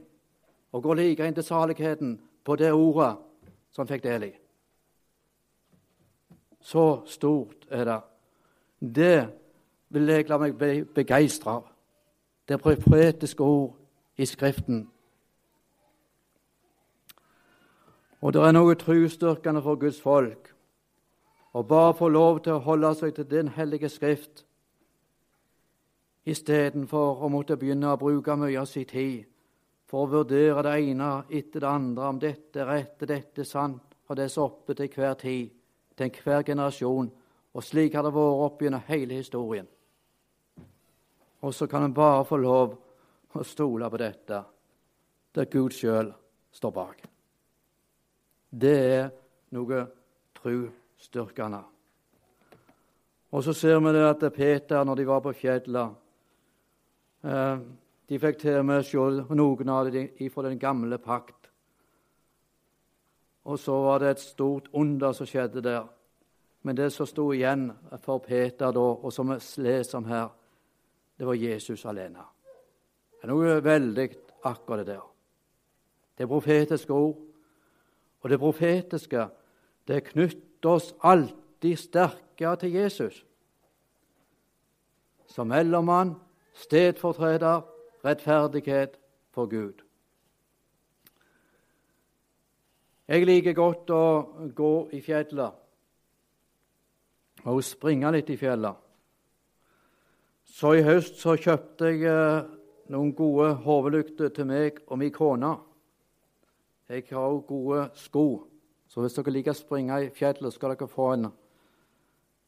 og 0.72 0.84
går 0.84 1.00
like 1.00 1.28
inn 1.28 1.36
til 1.36 1.44
saligheten 1.44 2.20
på 2.46 2.56
det 2.56 2.72
ordet 2.72 3.18
som 3.76 3.88
fikk 3.88 4.04
del 4.04 4.30
i. 4.30 4.32
Så 6.62 7.02
stort 7.06 7.68
er 7.70 7.86
det. 7.86 8.00
Det 8.80 9.28
vil 9.90 10.08
jeg 10.08 10.30
la 10.30 10.38
meg 10.38 10.56
bli 10.58 10.84
begeistra 10.84 11.58
av. 11.60 11.68
Det 12.48 12.58
er 12.58 12.64
profetiske 12.64 13.44
ord 13.44 13.76
i 14.18 14.26
Skriften. 14.26 14.88
Og 18.22 18.34
det 18.34 18.42
er 18.44 18.56
noe 18.56 18.76
trosstyrkende 18.76 19.62
for 19.64 19.80
Guds 19.80 20.02
folk 20.02 20.50
å 21.54 21.64
bare 21.64 21.96
få 21.98 22.10
lov 22.14 22.44
til 22.46 22.58
å 22.58 22.64
holde 22.66 22.92
seg 22.96 23.16
til 23.16 23.28
Den 23.30 23.48
hellige 23.56 23.90
Skrift 23.90 24.44
istedenfor 26.30 27.24
å 27.26 27.30
måtte 27.32 27.58
begynne 27.60 27.94
å 27.94 28.00
bruke 28.00 28.36
mye 28.38 28.60
av 28.62 28.68
sin 28.70 28.88
tid 28.90 29.26
for 29.90 30.06
å 30.06 30.12
vurdere 30.12 30.64
det 30.68 30.76
ene 30.86 31.10
etter 31.34 31.64
det 31.64 31.70
andre, 31.70 32.10
om 32.10 32.20
dette 32.22 32.62
er 32.62 32.68
rett, 32.70 33.08
dette 33.10 33.42
er 33.42 33.48
sant, 33.48 33.96
og 34.06 34.18
det 34.18 34.28
er 34.28 34.34
så 34.34 34.46
oppe 34.46 34.76
til 34.78 34.90
hver 34.94 35.16
tid, 35.18 35.50
til 35.98 36.06
enhver 36.06 36.46
generasjon. 36.46 37.10
Og 37.54 37.66
slik 37.66 37.96
har 37.98 38.06
det 38.06 38.14
vært 38.14 38.44
opp 38.46 38.62
gjennom 38.62 38.86
hele 38.86 39.18
historien. 39.18 39.68
Og 41.42 41.56
så 41.56 41.66
kan 41.72 41.88
en 41.88 41.96
bare 41.96 42.26
få 42.28 42.38
lov 42.38 42.76
å 43.34 43.46
stole 43.46 43.90
på 43.90 44.02
dette, 44.02 44.44
der 45.34 45.50
Gud 45.50 45.74
sjøl 45.74 46.12
står 46.54 46.74
bak. 46.76 47.02
Det 48.50 48.78
er 48.78 49.10
noe 49.58 49.82
trosstyrkende. 50.38 51.64
Og 53.30 53.46
så 53.46 53.54
ser 53.54 53.82
vi 53.82 53.94
det 53.94 54.06
at 54.06 54.26
Peter, 54.34 54.86
når 54.86 55.02
de 55.02 55.10
var 55.10 55.22
på 55.26 55.34
fjellet 55.38 55.98
De 57.24 58.20
fikk 58.20 58.40
til 58.40 58.62
og 58.62 58.66
med 58.66 58.86
se 58.88 59.36
noen 59.36 59.70
av 59.70 59.92
dem 59.92 60.30
fra 60.32 60.46
den 60.48 60.60
gamle 60.60 60.98
pakt. 60.98 61.50
Og 63.50 63.60
så 63.60 63.76
var 63.84 64.00
det 64.00 64.10
et 64.14 64.24
stort 64.24 64.70
under 64.74 65.14
som 65.14 65.28
skjedde 65.28 65.64
der. 65.66 65.88
Men 66.62 66.76
det 66.76 66.92
som 66.94 67.08
sto 67.08 67.30
igjen 67.34 67.70
for 68.04 68.20
Peter 68.20 68.72
da, 68.76 68.82
og 68.82 69.14
som 69.14 69.32
vi 69.32 69.40
leser 69.64 69.98
om 69.98 70.06
her, 70.06 70.28
det 71.18 71.28
var 71.28 71.40
Jesus 71.40 71.86
alene. 71.86 72.24
Det 73.20 73.28
er 73.28 73.32
noe 73.32 73.60
veldig 73.64 74.10
akkurat 74.48 74.86
det 74.86 74.94
der. 74.94 75.08
Det 76.18 76.28
profetiske 76.28 76.94
ord. 76.94 77.18
Og 78.20 78.30
det 78.30 78.40
profetiske 78.40 79.28
det 79.88 80.04
knytter 80.12 80.70
oss 80.70 80.94
alltid 81.02 81.78
sterkere 81.80 82.56
til 82.60 82.74
Jesus. 82.74 83.26
som 85.30 85.48
mellommann, 85.48 86.16
stedfortreder, 86.60 87.62
rettferdighet 88.06 89.00
for 89.32 89.50
Gud. 89.52 89.86
Jeg 93.10 93.26
liker 93.26 93.56
godt 93.58 93.90
å 93.90 94.04
gå 94.54 94.74
i 94.94 95.00
fjellet 95.02 95.66
og 97.50 97.64
springe 97.66 98.12
litt 98.14 98.30
i 98.30 98.38
fjellet. 98.38 98.76
Så 100.50 100.76
i 100.76 100.84
høst 100.86 101.18
så 101.22 101.34
kjøpte 101.40 101.90
jeg 101.90 102.06
eh, 102.10 102.46
noen 102.94 103.14
gode 103.18 103.54
hodelykter 103.64 104.30
til 104.36 104.50
meg 104.50 104.82
og 104.88 105.00
min 105.02 105.14
kone. 105.16 105.56
Jeg 106.90 107.06
har 107.12 107.26
òg 107.30 107.44
gode 107.50 107.84
sko, 107.98 108.26
så 108.90 109.02
hvis 109.02 109.18
dere 109.18 109.34
liker 109.34 109.54
å 109.54 109.58
springe 109.58 110.00
i 110.04 110.14
fjellet, 110.14 110.54
skal 110.54 110.74
dere 110.74 110.90
få 110.90 111.12
en, 111.16 111.30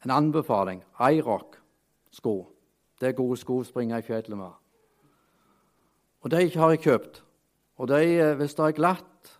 en 0.05 0.13
anbefaling. 0.13 0.81
Irock-sko. 0.97 2.35
Det 3.01 3.09
er 3.09 3.17
gode 3.17 3.39
sko 3.41 3.55
å 3.63 3.65
springe 3.65 3.97
i 3.97 4.05
fjellet 4.05 4.37
med. 4.37 4.53
Og 6.21 6.29
de 6.29 6.41
har 6.53 6.73
jeg 6.75 6.83
kjøpt. 6.83 7.21
Og 7.81 7.87
de, 7.89 8.01
eh, 8.21 8.35
hvis 8.37 8.53
det 8.53 8.65
er 8.67 8.77
glatt 8.77 9.31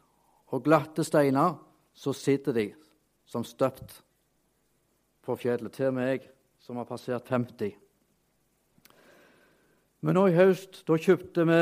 og 0.50 0.64
glatte 0.66 1.06
steiner, 1.06 1.60
så 1.94 2.10
sitter 2.14 2.54
de 2.58 2.74
som 3.30 3.44
støpt 3.46 4.02
på 5.22 5.36
fjellet. 5.38 5.72
Til 5.78 5.92
meg 5.94 6.26
som 6.60 6.78
har 6.82 6.90
passert 6.90 7.30
50. 7.30 7.76
Men 10.02 10.18
nå 10.18 10.26
i 10.32 10.34
høst 10.34 10.82
da 10.88 10.98
kjøpte 10.98 11.46
vi 11.46 11.62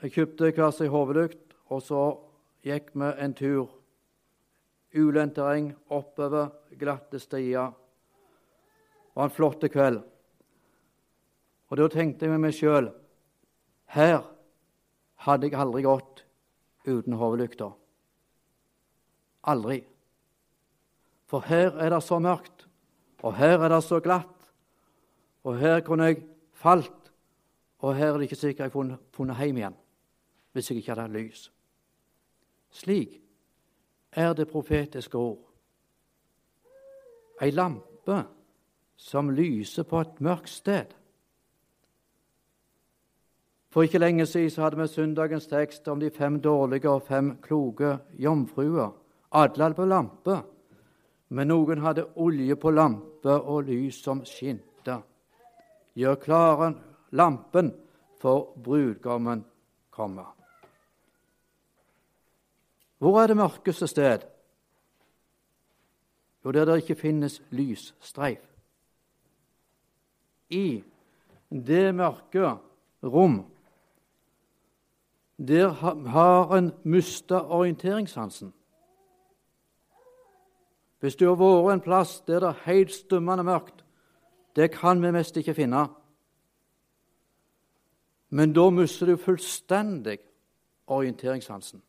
jeg 0.00 0.12
kjøpte 0.12 0.50
hver 0.52 0.70
sin 0.72 0.88
hodelykt, 0.92 1.52
og 1.68 1.82
så 1.82 2.00
gikk 2.64 2.90
vi 2.96 3.12
en 3.20 3.36
tur. 3.36 3.68
Ulendt 4.96 5.34
terreng, 5.36 5.74
oppover 5.90 6.50
glatte 6.78 7.20
stier. 7.20 7.72
Det 7.74 9.16
var 9.16 9.28
en 9.28 9.36
flott 9.36 9.68
kveld. 9.68 10.02
Og 11.70 11.80
da 11.80 11.88
tenkte 11.92 12.26
jeg 12.26 12.34
med 12.34 12.44
meg 12.46 12.56
sjøl 12.56 12.90
her 13.94 14.20
hadde 15.24 15.48
jeg 15.48 15.58
aldri 15.60 15.84
gått 15.84 16.24
uten 16.88 17.16
hodelykta. 17.16 17.70
Aldri. 19.48 19.78
For 21.30 21.44
her 21.48 21.78
er 21.80 21.94
det 21.94 22.02
så 22.04 22.18
mørkt, 22.20 22.66
og 23.24 23.36
her 23.38 23.62
er 23.62 23.72
det 23.72 23.80
så 23.84 24.00
glatt, 24.04 24.50
og 25.44 25.56
her 25.60 25.80
kunne 25.84 26.10
jeg 26.10 26.24
falt 26.52 27.04
og 27.84 27.96
her 27.96 28.14
er 28.14 28.18
det 28.18 28.22
ikke 28.30 28.36
sikkert 28.36 28.64
jeg 28.64 28.72
kunne 28.72 28.98
funnet 29.12 29.36
hjem 29.36 29.58
igjen 29.60 29.80
hvis 30.54 30.70
jeg 30.70 30.78
ikke 30.80 30.94
hadde 30.94 31.12
lys. 31.12 31.40
Slik 32.70 33.18
er 34.12 34.32
det 34.32 34.46
profetiske 34.48 35.18
ord. 35.18 35.42
Ei 37.42 37.50
lampe 37.50 38.22
som 38.96 39.32
lyser 39.34 39.84
på 39.90 40.00
et 40.00 40.20
mørkt 40.22 40.48
sted. 40.48 40.94
For 43.74 43.82
ikke 43.82 43.98
lenge 43.98 44.22
siden 44.26 44.62
hadde 44.62 44.76
vi 44.78 44.86
søndagens 44.86 45.46
tekst 45.50 45.88
om 45.90 45.98
de 46.00 46.10
fem 46.14 46.36
dårlige 46.40 46.90
og 46.90 47.02
fem 47.02 47.32
kloke 47.42 47.96
jomfruer. 48.22 48.92
Alle 49.32 49.62
hadde 49.62 49.74
på 49.74 49.84
lampe, 49.84 50.36
men 51.34 51.48
noen 51.50 51.80
hadde 51.82 52.04
olje 52.14 52.54
på 52.54 52.70
lampe 52.70 53.32
og 53.34 53.64
lys 53.66 53.96
som 53.98 54.20
skinte. 54.24 54.94
Gjør 55.98 56.20
klare 56.22 56.68
lampen, 57.18 57.72
for 58.22 58.52
brudgommen 58.62 59.42
kommer. 59.90 60.28
Hvor 62.98 63.18
er 63.20 63.26
det 63.26 63.36
mørkeste 63.36 63.88
sted? 63.90 64.22
Jo, 66.44 66.52
der 66.52 66.64
det 66.64 66.76
ikke 66.84 66.94
finnes 66.94 67.40
lysstreif. 67.50 68.46
I 70.50 70.84
det 71.50 71.90
mørke 71.94 72.54
rom 73.02 73.42
der 75.38 75.68
har 76.08 76.56
en 76.56 76.72
mista 76.84 77.34
orienteringssansen. 77.34 78.54
Hvis 81.00 81.16
du 81.16 81.26
har 81.28 81.36
vært 81.36 81.74
en 81.74 81.80
plass 81.84 82.20
der 82.26 82.40
det 82.40 82.48
er 82.48 82.62
helt 82.64 82.92
stummende 82.92 83.44
mørkt, 83.44 83.84
det 84.56 84.70
kan 84.70 85.02
vi 85.02 85.10
mest 85.10 85.36
ikke 85.36 85.54
finne. 85.54 85.86
Men 88.30 88.52
da 88.52 88.70
mister 88.70 89.06
du 89.06 89.16
fullstendig 89.16 90.18
orienteringssansen. 90.86 91.82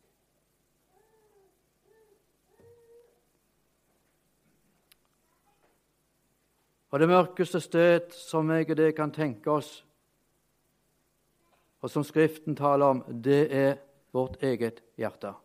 Og 6.90 7.00
det 7.00 7.08
mørkeste 7.10 7.60
sted 7.60 8.12
som 8.16 8.52
jeg 8.52 8.70
og 8.70 8.78
det 8.78 8.94
kan 8.96 9.12
tenke 9.12 9.52
oss, 9.52 9.86
og 11.86 11.92
som 11.92 12.04
Skriften 12.04 12.56
taler 12.58 12.86
om, 12.86 13.04
det 13.24 13.54
er 13.54 13.76
vårt 14.12 14.40
eget 14.42 14.80
hjerte. 14.98 15.36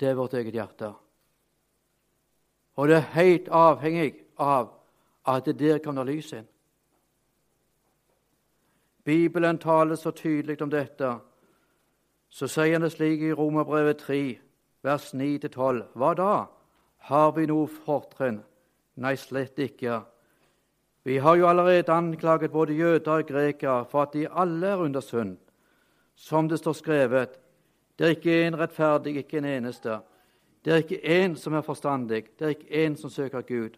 Det 0.00 0.08
er 0.08 0.16
vårt 0.18 0.32
eget 0.34 0.54
hjerte. 0.54 0.88
Og 2.74 2.88
det 2.90 2.96
er 2.96 3.12
helt 3.14 3.48
avhengig 3.54 4.16
av 4.34 4.72
at 5.30 5.46
det 5.46 5.58
der 5.60 5.78
være 5.86 6.06
lys 6.08 6.32
inn. 6.34 6.48
Bibelen 9.04 9.58
taler 9.58 9.94
så 9.94 10.10
tydelig 10.10 10.62
om 10.62 10.70
dette. 10.70 11.12
Så 12.30 12.48
sier 12.50 12.72
han 12.72 12.82
det 12.82 12.92
slik 12.96 13.22
i 13.22 13.32
Romerbrevet 13.32 14.02
3, 14.02 14.38
vers 14.82 15.12
9-12. 15.14 15.84
Hva 15.94 16.14
da? 16.18 16.32
Har 16.98 17.30
vi 17.38 17.46
noe 17.46 17.70
fortrinn? 17.70 18.42
Nei, 18.96 19.14
slett 19.14 19.58
ikke. 19.58 20.00
Vi 21.04 21.16
har 21.16 21.36
jo 21.36 21.48
allerede 21.48 21.92
anklaget 21.92 22.50
både 22.50 22.72
jøder 22.72 23.12
og 23.12 23.26
grekere 23.26 23.84
for 23.84 24.02
at 24.02 24.12
de 24.12 24.28
alle 24.28 24.66
er 24.66 24.76
under 24.76 25.00
synd. 25.00 25.36
Som 26.14 26.48
det 26.48 26.58
står 26.58 26.72
skrevet, 26.72 27.28
det 27.98 28.04
er 28.04 28.08
ikke 28.08 28.46
en 28.46 28.58
rettferdig, 28.58 29.16
ikke 29.16 29.38
en 29.38 29.44
eneste. 29.44 29.98
Det 30.64 30.72
er 30.72 30.76
ikke 30.76 31.24
én 31.24 31.34
som 31.36 31.54
er 31.54 31.60
forstandig, 31.60 32.24
det 32.38 32.44
er 32.44 32.48
ikke 32.48 32.86
én 32.86 32.96
som 32.96 33.10
søker 33.10 33.40
Gud. 33.40 33.76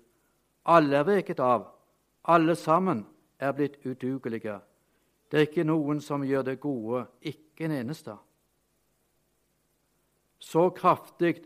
Alle 0.66 0.96
er 0.96 1.02
veket 1.02 1.40
av, 1.40 1.66
alle 2.24 2.54
sammen 2.54 3.06
er 3.38 3.52
blitt 3.52 3.76
udugelige. 3.86 4.60
Det 5.30 5.38
er 5.38 5.48
ikke 5.48 5.64
noen 5.64 6.00
som 6.00 6.22
gjør 6.22 6.42
det 6.42 6.60
gode, 6.60 7.06
ikke 7.22 7.64
en 7.64 7.70
eneste. 7.70 8.14
Så 10.38 10.70
kraftig 10.70 11.42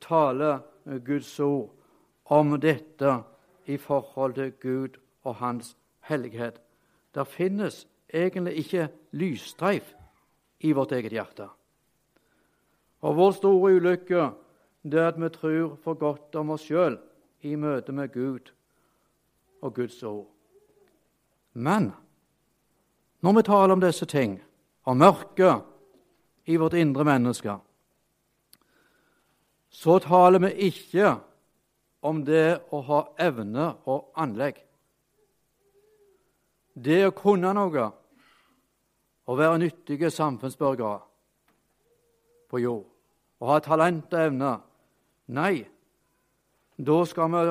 taler 0.00 0.60
Guds 1.04 1.40
ord 1.40 1.74
om 2.24 2.60
dette 2.60 3.16
i 3.66 3.76
forhold 3.76 4.34
til 4.34 4.52
Gud 4.62 4.98
og 5.28 5.38
Hans 5.42 5.74
hellighet. 6.08 6.58
Det 7.14 7.26
finnes 7.28 7.84
egentlig 8.08 8.56
ikke 8.64 8.88
lysstreif 9.12 9.92
i 10.64 10.72
vårt 10.72 10.92
eget 10.96 11.12
hjerte. 11.12 11.48
Og 13.04 13.16
vår 13.16 13.36
store 13.36 13.76
ulykke 13.78 14.30
det 14.88 15.00
er 15.00 15.12
at 15.12 15.20
vi 15.20 15.28
tror 15.34 15.76
for 15.82 15.98
godt 15.98 16.34
om 16.40 16.54
oss 16.54 16.64
sjøl 16.66 16.98
i 17.44 17.54
møte 17.58 17.92
med 17.92 18.12
Gud 18.14 18.52
og 19.62 19.74
Guds 19.74 20.02
ord. 20.02 20.26
Men 21.52 21.92
når 23.20 23.32
vi 23.36 23.42
taler 23.42 23.74
om 23.74 23.82
disse 23.82 24.06
ting, 24.06 24.38
om 24.86 24.96
mørket 24.96 25.66
i 26.46 26.56
vårt 26.56 26.74
indre 26.78 27.04
menneske, 27.04 27.56
så 29.68 29.98
taler 29.98 30.40
vi 30.46 30.70
ikke 30.70 31.16
om 32.02 32.22
det 32.24 32.60
å 32.72 32.80
ha 32.86 33.00
evne 33.20 33.72
og 33.90 34.12
anlegg. 34.18 34.56
Det 36.78 37.00
å 37.08 37.14
kunne 37.16 37.50
noe 37.56 37.86
å 39.28 39.36
være 39.36 39.58
nyttige 39.64 40.10
samfunnsborgere 40.14 41.00
på 42.48 42.60
jord 42.62 42.86
og 43.38 43.50
ha 43.52 43.58
talent 43.62 44.14
og 44.14 44.20
evne. 44.20 44.52
Nei, 45.34 45.66
da 46.78 46.98
skal 47.06 47.30
vi 47.34 47.42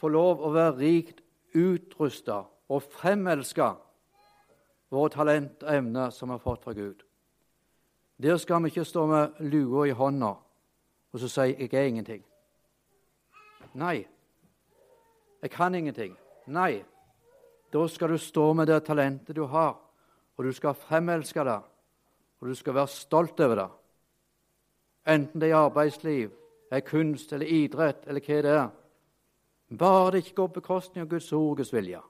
få 0.00 0.10
lov 0.10 0.42
å 0.42 0.52
være 0.54 0.78
rikt 0.78 1.20
utrusta 1.58 2.44
og 2.70 2.86
fremelska 2.94 3.72
våre 4.90 5.12
talent 5.14 5.62
og 5.62 5.74
evner 5.74 6.14
som 6.14 6.30
vi 6.30 6.38
har 6.38 6.44
fått 6.44 6.64
fra 6.64 6.74
Gud. 6.74 7.02
Der 8.20 8.38
skal 8.38 8.62
vi 8.62 8.72
ikke 8.72 8.86
stå 8.86 9.06
med 9.06 9.42
lua 9.50 9.86
i 9.88 9.96
hånda 9.96 10.34
og 11.10 11.20
så 11.20 11.28
si 11.28 11.40
'jeg 11.40 11.74
er 11.74 11.88
ingenting'. 11.88 12.24
Nei, 13.74 14.06
jeg 15.42 15.50
kan 15.50 15.74
ingenting. 15.74 16.16
Nei, 16.46 16.84
da 17.72 17.86
skal 17.88 18.08
du 18.08 18.18
stå 18.18 18.52
med 18.54 18.66
det 18.66 18.80
talentet 18.84 19.36
du 19.36 19.44
har, 19.46 19.76
og 20.36 20.44
du 20.44 20.52
skal 20.52 20.74
fremelske 20.74 21.44
det, 21.44 21.60
og 22.40 22.48
du 22.48 22.54
skal 22.54 22.74
være 22.74 22.88
stolt 22.88 23.40
over 23.40 23.56
det. 23.56 23.68
Enten 25.06 25.40
det 25.40 25.50
er 25.50 25.56
arbeidsliv, 25.56 26.30
er 26.70 26.80
kunst 26.86 27.32
eller 27.32 27.46
idrett 27.46 28.06
eller 28.06 28.24
hva 28.26 28.42
det 28.42 28.54
er. 28.54 28.68
Bare 29.78 30.10
det 30.10 30.24
ikke 30.24 30.34
går 30.34 30.48
på 30.48 30.60
bekostning 30.60 31.04
av 31.04 31.10
Guds 31.10 31.32
ord 31.32 31.50
og 31.50 31.56
Guds 31.62 31.72
vilje. 31.72 32.00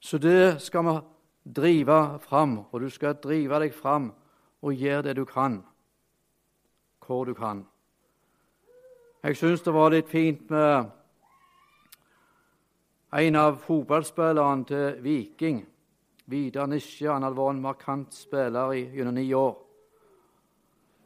Så 0.00 0.18
det 0.18 0.60
skal 0.62 0.84
vi 0.84 0.94
drive 1.56 2.18
fram, 2.20 2.58
og 2.70 2.80
du 2.80 2.88
skal 2.90 3.18
drive 3.20 3.60
deg 3.60 3.74
fram 3.74 4.12
og 4.62 4.74
gjøre 4.74 5.02
det 5.02 5.16
du 5.16 5.24
kan, 5.24 5.62
hvor 7.06 7.24
du 7.24 7.34
kan. 7.34 7.66
Jeg 9.22 9.36
syns 9.36 9.62
det 9.62 9.74
var 9.74 9.92
litt 9.92 10.08
fint 10.08 10.50
med 10.50 10.90
En 13.12 13.36
av 13.36 13.56
fotballspillerne 13.58 14.64
til 14.64 14.98
Viking, 15.02 15.64
Vidar 16.30 16.68
Nisje, 16.70 17.08
han 17.10 17.24
hadde 17.26 17.34
vært 17.40 17.56
en 17.56 17.62
markant 17.64 18.14
spiller 18.14 18.74
i 18.76 18.84
gjennom 18.94 19.16
ni 19.18 19.24
år. 19.34 19.56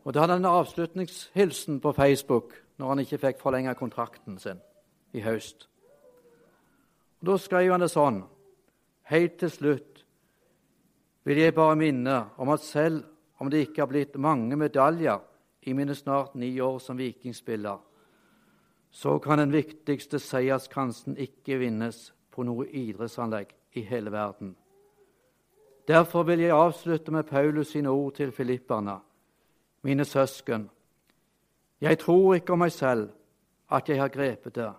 Og 0.05 0.13
Da 0.13 0.21
hadde 0.21 0.37
han 0.37 0.45
en 0.45 0.51
avslutningshilsen 0.51 1.81
på 1.81 1.93
Facebook 1.93 2.53
når 2.77 2.89
han 2.89 2.99
ikke 2.99 3.19
fikk 3.19 3.41
forlenget 3.41 3.79
kontrakten 3.79 4.39
sin 4.39 4.61
i 5.15 5.21
høst. 5.25 5.69
Og 7.21 7.27
Da 7.27 7.39
skrev 7.39 7.73
han 7.73 7.81
det 7.81 7.91
sånn 7.91 8.25
Helt 9.05 9.39
til 9.39 9.51
slutt 9.51 10.05
vil 11.25 11.39
jeg 11.39 11.55
bare 11.55 11.77
minne 11.77 12.25
om 12.37 12.49
at 12.49 12.61
selv 12.61 13.05
om 13.41 13.51
det 13.51 13.67
ikke 13.67 13.83
har 13.83 13.89
blitt 13.89 14.17
mange 14.17 14.57
medaljer 14.57 15.21
i 15.63 15.73
mine 15.73 15.95
snart 15.95 16.35
ni 16.35 16.61
år 16.61 16.79
som 16.79 16.97
vikingspiller, 16.97 17.79
så 18.95 19.19
kan 19.19 19.39
den 19.39 19.51
viktigste 19.53 20.21
seierskransen 20.23 21.17
ikke 21.19 21.57
vinnes 21.59 22.13
på 22.31 22.45
noe 22.47 22.69
idrettsanlegg 22.71 23.51
i 23.75 23.83
hele 23.83 24.13
verden. 24.15 24.53
Derfor 25.89 26.23
vil 26.23 26.45
jeg 26.45 26.55
avslutte 26.55 27.11
med 27.11 27.27
Paulus 27.27 27.73
sine 27.75 27.91
ord 27.91 28.15
til 28.15 28.31
filipperne. 28.33 28.95
Mine 29.83 30.05
søsken, 30.05 30.71
jeg 31.81 31.99
tror 31.99 32.35
ikke 32.35 32.55
om 32.55 32.63
meg 32.63 32.73
selv 32.73 33.11
at 33.69 33.89
jeg 33.89 33.99
har 33.99 34.15
grepet 34.15 34.55
det, 34.55 34.71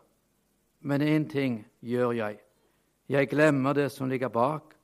men 0.79 1.01
én 1.01 1.27
ting 1.29 1.65
gjør 1.83 2.11
jeg. 2.15 2.39
Jeg 3.09 3.29
glemmer 3.29 3.73
det 3.73 3.91
som 3.91 4.09
ligger 4.09 4.31
bak, 4.31 4.75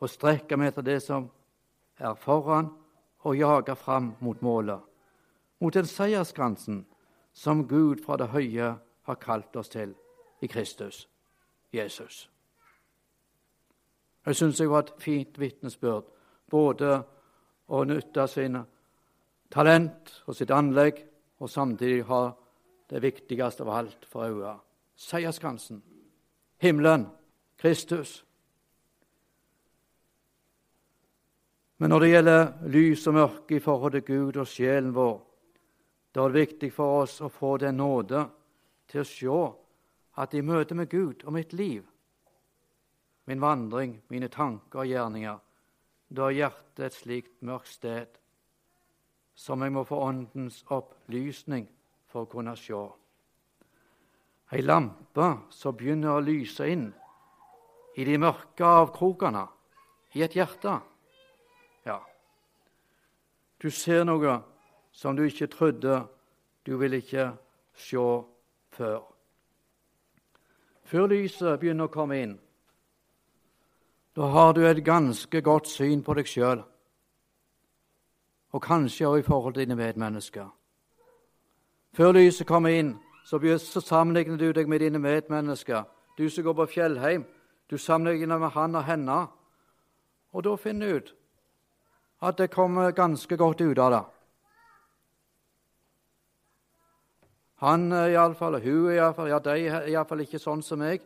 og 0.00 0.10
strekker 0.10 0.58
meg 0.58 0.72
etter 0.72 0.82
det 0.82 0.98
som 1.06 1.30
er 1.98 2.18
foran, 2.18 2.74
og 3.22 3.38
jager 3.38 3.78
fram 3.78 4.16
mot 4.20 4.42
målet, 4.42 4.80
mot 5.60 5.74
den 5.74 5.86
seierskransen 5.86 6.82
som 7.32 7.66
Gud 7.68 8.02
fra 8.04 8.16
det 8.16 8.30
høye 8.32 8.74
har 9.02 9.20
kalt 9.20 9.56
oss 9.56 9.72
til 9.72 9.94
i 10.42 10.46
Kristus 10.46 11.08
Jesus. 11.72 12.28
Jeg 14.26 14.36
syns 14.36 14.60
jeg 14.60 14.70
var 14.70 14.84
et 14.84 14.92
fint 15.02 15.38
vitnesbyrd, 15.40 16.04
både 16.50 16.98
å 17.72 17.84
nytte 17.88 18.26
sine 18.28 18.64
talent 19.50 20.12
og 20.26 20.36
sitt 20.36 20.52
anlegg, 20.54 21.00
og 21.42 21.50
samtidig 21.50 22.04
ha 22.06 22.28
det 22.90 23.00
viktigste 23.02 23.64
av 23.64 23.72
alt 23.80 24.06
for 24.06 24.28
øye 24.28 24.52
seierskransen, 25.02 25.82
himmelen, 26.62 27.08
Kristus. 27.58 28.24
Men 31.78 31.90
når 31.90 32.00
det 32.00 32.10
gjelder 32.10 32.52
lys 32.70 33.06
og 33.06 33.14
mørke 33.14 33.56
i 33.56 33.62
forhold 33.62 33.92
til 33.92 34.04
Gud 34.06 34.36
og 34.36 34.46
sjelen 34.46 34.94
vår, 34.94 35.18
da 36.12 36.26
er 36.26 36.36
viktig 36.36 36.72
for 36.74 37.02
oss 37.02 37.20
å 37.24 37.30
få 37.32 37.56
den 37.62 37.78
nåde 37.80 38.26
til 38.90 39.00
å 39.02 39.08
se 39.08 39.38
at 40.20 40.34
i 40.36 40.42
møte 40.44 40.76
med 40.76 40.90
Gud 40.92 41.24
og 41.24 41.32
mitt 41.32 41.54
liv, 41.56 41.86
min 43.24 43.40
vandring, 43.40 43.96
mine 44.12 44.28
tanker 44.28 44.82
og 44.82 44.90
gjerninger, 44.90 45.38
da 46.12 46.28
er 46.28 46.36
hjertet 46.36 46.84
et 46.86 46.98
slikt 46.98 47.38
mørkt 47.40 47.72
sted 47.72 48.18
som 49.38 49.62
jeg 49.64 49.72
må 49.72 49.86
få 49.88 50.02
Åndens 50.04 50.60
opplysning 50.74 51.64
for 52.12 52.26
å 52.26 52.30
kunne 52.30 52.52
se. 52.60 52.76
Ei 54.52 54.60
lampe 54.60 55.28
som 55.48 55.76
begynner 55.76 56.18
å 56.18 56.24
lyse 56.24 56.66
inn 56.68 56.90
i 57.96 58.04
de 58.04 58.18
mørke 58.20 58.68
avkrokene 58.68 59.46
i 60.12 60.24
et 60.24 60.36
hjerte. 60.36 60.76
Ja, 61.88 61.96
du 63.64 63.70
ser 63.72 64.04
noe 64.04 64.42
som 64.92 65.16
du 65.16 65.22
ikke 65.22 65.46
trodde 65.46 66.04
du 66.66 66.76
ville 66.76 66.96
ikke 66.96 67.32
se 67.74 68.22
før. 68.70 69.00
Før 70.84 71.06
lyset 71.06 71.60
begynner 71.60 71.88
å 71.88 71.92
komme 71.92 72.18
inn, 72.20 72.34
da 74.16 74.28
har 74.28 74.52
du 74.52 74.66
et 74.66 74.84
ganske 74.84 75.40
godt 75.40 75.70
syn 75.72 76.02
på 76.04 76.14
deg 76.14 76.28
sjøl, 76.28 76.60
og 78.52 78.62
kanskje 78.62 79.08
også 79.08 79.22
i 79.22 79.24
forhold 79.24 79.54
til 79.54 79.64
dine 79.64 79.76
medmennesker. 79.76 80.50
Før 81.96 82.12
lyset 82.12 82.46
kommer 82.46 82.76
inn, 82.76 82.98
så, 83.24 83.38
sammenligner 83.80 84.36
du 84.36 84.52
deg 84.52 84.68
med 84.68 84.80
dine 84.80 84.98
medmennesker. 84.98 85.84
Du 86.18 86.28
som 86.30 86.44
går 86.44 86.52
på 86.52 86.66
fjellheim, 86.66 87.24
du 87.70 87.78
sammenligner 87.78 88.38
med 88.38 88.50
han 88.50 88.74
og 88.74 88.84
henne. 88.84 89.26
Og 90.32 90.44
da 90.44 90.56
finner 90.56 90.88
du 90.88 90.96
ut 90.96 91.14
at 92.22 92.38
det 92.38 92.50
kommer 92.50 92.90
ganske 92.90 93.36
godt 93.36 93.60
ut 93.60 93.78
av 93.78 93.90
det. 93.92 94.02
Han 97.62 97.92
er 97.94 98.10
iallfall, 98.16 98.58
og 98.58 98.64
hun 98.66 98.90
iallfall, 98.90 99.28
ja, 99.30 99.38
de 99.38 99.66
er 99.70 99.84
iallfall 99.92 100.24
ikke 100.24 100.40
sånn 100.42 100.64
som 100.66 100.80
meg. 100.82 101.04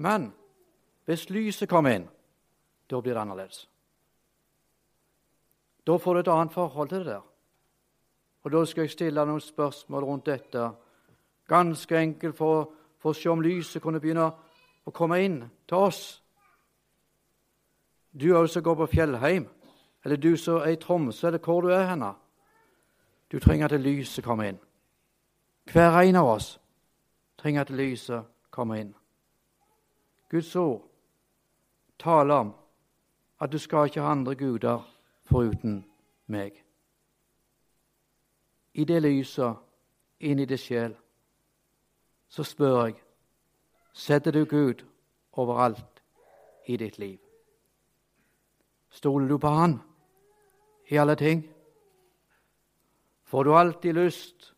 Men 0.00 0.30
hvis 1.04 1.26
lyset 1.28 1.68
kommer 1.68 1.98
inn, 1.98 2.06
da 2.88 3.00
blir 3.00 3.12
det 3.12 3.20
annerledes. 3.20 3.66
Da 5.84 5.98
får 5.98 6.14
du 6.14 6.20
et 6.20 6.30
annet 6.32 6.54
forhold 6.54 6.88
til 6.88 7.04
det 7.04 7.12
der. 7.12 7.26
Og 8.42 8.52
Da 8.52 8.64
skal 8.64 8.82
jeg 8.82 8.90
stille 8.90 9.24
noen 9.26 9.40
spørsmål 9.40 10.04
rundt 10.04 10.26
dette, 10.26 10.70
ganske 11.48 11.96
enkelt 11.98 12.36
for, 12.36 12.70
for 12.98 13.12
å 13.12 13.18
se 13.18 13.28
om 13.28 13.42
lyset 13.42 13.82
kunne 13.82 14.00
begynne 14.00 14.30
å 14.86 14.94
komme 14.96 15.20
inn 15.20 15.42
til 15.68 15.76
oss. 15.76 16.22
Du 18.16 18.32
som 18.46 18.62
går 18.62 18.74
på 18.74 18.86
Fjellheim, 18.94 19.46
eller 20.04 20.16
du 20.16 20.36
som 20.36 20.62
er 20.62 20.72
i 20.72 20.80
Tromsø, 20.80 21.26
eller 21.28 21.38
hvor 21.38 21.60
du 21.60 21.68
er 21.68 21.84
henne. 21.90 22.14
Du 23.30 23.38
trenger 23.38 23.68
at 23.68 23.80
lyset 23.80 24.24
kommer 24.24 24.48
inn. 24.48 24.58
Hver 25.64 26.00
en 26.00 26.16
av 26.16 26.26
oss 26.26 26.60
trenger 27.38 27.60
at 27.60 27.70
lyset 27.70 28.24
kommer 28.50 28.74
inn. 28.74 28.94
Guds 30.30 30.56
ord 30.56 30.82
taler 31.98 32.34
om 32.34 32.54
at 33.40 33.52
du 33.52 33.58
skal 33.58 33.86
ikke 33.88 34.00
ha 34.00 34.12
andre 34.12 34.34
guder 34.34 34.82
foruten 35.24 35.84
meg. 36.26 36.52
I 38.74 38.84
det 38.84 39.02
lyset, 39.02 39.56
inn 40.20 40.38
i 40.38 40.46
det 40.46 40.60
sjel, 40.60 40.94
så 42.28 42.44
spør 42.44 42.84
jeg 42.84 43.00
setter 43.92 44.32
du 44.32 44.44
Gud 44.44 44.84
overalt 45.32 46.02
i 46.66 46.76
ditt 46.76 46.98
liv. 46.98 47.18
Stoler 48.90 49.28
du 49.28 49.38
på 49.38 49.48
Han 49.48 49.80
i 50.90 50.96
alle 50.96 51.16
ting? 51.16 51.42
Får 53.24 53.44
du 53.44 53.54
alltid 53.54 53.94
lyst 53.94 54.52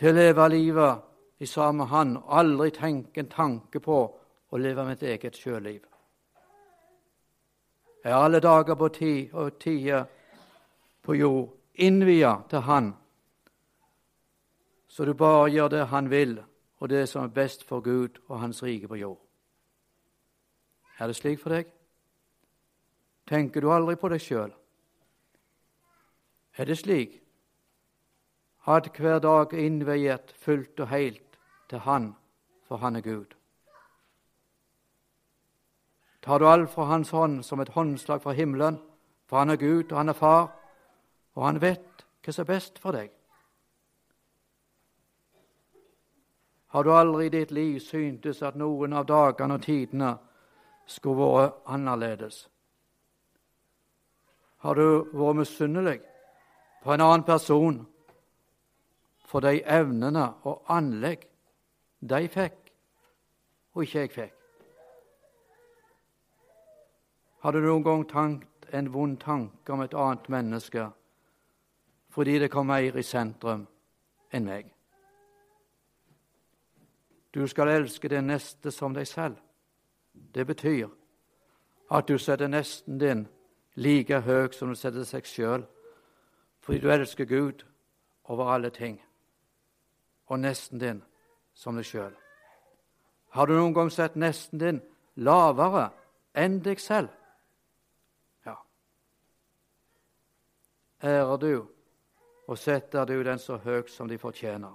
til 0.00 0.08
å 0.08 0.16
leve 0.16 0.48
livet 0.48 1.42
i 1.44 1.46
sammen 1.46 1.82
med 1.82 1.90
Han 1.92 2.16
og 2.16 2.36
aldri 2.40 2.70
tenke 2.72 3.20
en 3.20 3.28
tanke 3.28 3.80
på 3.84 3.98
å 4.48 4.58
leve 4.58 4.86
mitt 4.88 5.02
eget 5.04 5.36
sjøliv. 5.36 5.82
Er 8.04 8.16
alle 8.16 8.40
dager 8.40 8.78
på 8.80 8.88
tid 8.88 9.34
og 9.36 9.58
tider 9.60 10.06
på 11.04 11.18
jord 11.18 11.50
innvia 11.74 12.38
til 12.48 12.64
Han, 12.64 12.94
så 14.88 15.04
du 15.04 15.12
bare 15.14 15.50
gjør 15.52 15.68
det 15.68 15.86
Han 15.92 16.10
vil, 16.10 16.38
og 16.80 16.88
det 16.88 17.08
som 17.08 17.24
er 17.24 17.36
best 17.36 17.68
for 17.68 17.80
Gud 17.80 18.22
og 18.28 18.40
Hans 18.40 18.62
rike 18.62 18.88
på 18.88 18.96
jord. 18.96 19.20
Er 20.98 21.06
det 21.06 21.16
slik 21.16 21.40
for 21.40 21.52
deg? 21.52 21.68
Tenker 23.28 23.60
du 23.60 23.72
aldri 23.72 24.00
på 24.00 24.08
deg 24.08 24.20
sjøl? 24.20 24.52
Er 26.56 26.64
det 26.64 26.78
slik 26.80 27.20
at 28.66 28.96
hver 28.96 29.18
dag 29.18 29.54
er 29.54 30.18
fullt 30.34 30.80
og 30.80 30.88
helt 30.88 31.38
til 31.68 31.78
Han, 31.78 32.16
for 32.68 32.76
Han 32.76 32.96
er 32.96 33.00
Gud. 33.00 33.26
Tar 36.22 36.38
du 36.38 36.48
alt 36.48 36.70
fra 36.70 36.84
Hans 36.84 37.10
hånd 37.10 37.42
som 37.42 37.60
et 37.60 37.68
håndslag 37.68 38.22
fra 38.22 38.32
himmelen, 38.32 38.78
for 39.26 39.38
Han 39.38 39.50
er 39.50 39.56
Gud, 39.56 39.92
og 39.92 39.96
Han 39.96 40.08
er 40.08 40.12
Far, 40.12 40.50
og 41.34 41.46
Han 41.46 41.60
vet 41.60 42.04
hva 42.24 42.32
som 42.32 42.42
er 42.42 42.52
best 42.54 42.78
for 42.78 42.92
deg. 42.92 43.10
Har 46.70 46.82
du 46.82 46.92
aldri 46.94 47.26
i 47.26 47.28
ditt 47.34 47.50
liv 47.50 47.80
syntes 47.80 48.42
at 48.42 48.54
noen 48.54 48.92
av 48.92 49.06
dagene 49.06 49.56
og 49.56 49.62
tidene 49.64 50.12
skulle 50.86 51.24
vært 51.24 51.56
annerledes? 51.66 52.44
Har 54.62 54.74
du 54.74 55.08
vært 55.10 55.36
misunnelig 55.40 55.98
på 56.84 56.92
en 56.92 57.00
annen 57.00 57.24
person 57.26 57.80
for 59.30 59.40
de 59.40 59.60
evnene 59.62 60.24
og 60.42 60.64
anlegg 60.74 61.22
de 62.00 62.28
fikk, 62.28 62.56
og 63.74 63.84
ikke 63.84 63.98
jeg 64.00 64.10
fikk. 64.10 64.36
Hadde 67.44 67.60
du 67.62 67.68
noen 67.68 67.84
gang 67.86 68.02
tankt 68.10 68.66
en 68.74 68.88
vond 68.92 69.14
tanke 69.22 69.72
om 69.72 69.82
et 69.84 69.94
annet 69.94 70.28
menneske 70.28 70.90
fordi 72.10 72.40
det 72.42 72.50
kom 72.50 72.66
mer 72.66 72.96
i 72.98 73.04
sentrum 73.06 73.62
enn 74.34 74.48
meg? 74.48 74.66
Du 77.30 77.46
skal 77.46 77.70
elske 77.70 78.10
din 78.10 78.26
neste 78.26 78.72
som 78.74 78.94
deg 78.94 79.06
selv. 79.06 79.36
Det 80.34 80.42
betyr 80.46 80.88
at 81.94 82.08
du 82.08 82.18
setter 82.18 82.50
nesten 82.50 82.98
din 82.98 83.22
like 83.78 84.20
høy 84.26 84.50
som 84.52 84.74
du 84.74 84.74
setter 84.74 85.06
seg 85.06 85.30
sjøl, 85.30 85.62
fordi 86.60 86.82
du 86.82 86.90
elsker 86.90 87.30
Gud 87.30 87.62
over 88.26 88.50
alle 88.50 88.74
ting 88.74 88.98
og 90.30 90.38
nesten 90.38 90.78
din 90.78 91.02
som 91.54 91.76
deg 91.76 91.84
sjøl. 91.84 92.12
Har 93.34 93.46
du 93.46 93.54
noen 93.54 93.74
gang 93.74 93.90
sett 93.90 94.16
nesten 94.18 94.58
din 94.58 94.80
lavere 95.18 95.90
enn 96.38 96.60
deg 96.62 96.80
selv? 96.82 97.10
Ja. 98.46 98.56
Ærer 101.02 101.36
du 101.42 101.52
og 102.50 102.58
setter 102.58 103.06
du 103.06 103.20
den 103.26 103.38
så 103.38 103.58
høyt 103.58 103.90
som 103.90 104.08
de 104.08 104.18
fortjener? 104.18 104.74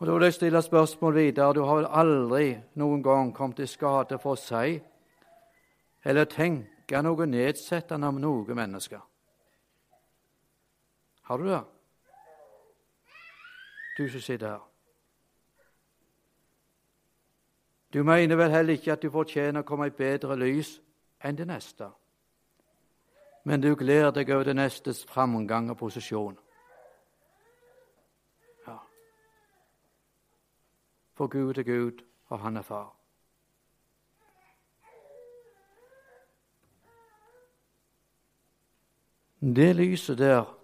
Og 0.00 0.06
Da 0.06 0.12
vil 0.12 0.22
jeg 0.22 0.34
stille 0.34 0.62
spørsmål 0.62 1.14
videre. 1.14 1.54
Du 1.54 1.62
har 1.62 1.76
vel 1.76 1.86
aldri 1.86 2.58
noen 2.74 3.02
gang 3.02 3.34
kommet 3.34 3.58
i 3.60 3.66
skade 3.66 4.18
for 4.18 4.32
å 4.32 4.40
si 4.40 4.80
eller 6.04 6.24
tenke 6.24 7.02
noe 7.02 7.26
nedsettende 7.26 8.08
om 8.08 8.20
noe 8.20 8.54
menneske? 8.54 9.00
Har 11.22 11.38
du 11.38 11.44
det? 11.50 11.60
Du 14.00 14.08
som 14.08 14.20
sitter 14.20 14.48
her. 14.48 14.70
Du 17.92 18.02
mener 18.02 18.36
vel 18.36 18.50
heller 18.50 18.72
ikke 18.72 18.92
at 18.92 19.02
du 19.02 19.10
fortjener 19.12 19.60
å 19.60 19.66
komme 19.68 19.90
i 19.90 19.92
bedre 19.92 20.38
lys 20.40 20.78
enn 21.20 21.36
det 21.36 21.44
neste. 21.50 21.90
Men 23.44 23.60
du 23.60 23.74
gleder 23.76 24.14
deg 24.16 24.32
over 24.32 24.48
det 24.48 24.56
nestes 24.56 25.04
framgang 25.04 25.68
og 25.68 25.76
posisjon. 25.82 26.40
Ja. 28.64 28.78
For 31.12 31.28
Gud 31.28 31.58
er 31.58 31.68
Gud, 31.68 32.00
og 32.28 32.38
Han 32.38 32.56
er 32.56 32.62
far. 32.62 32.96
Det 39.40 39.76
lyset 39.76 40.18
der 40.18 40.56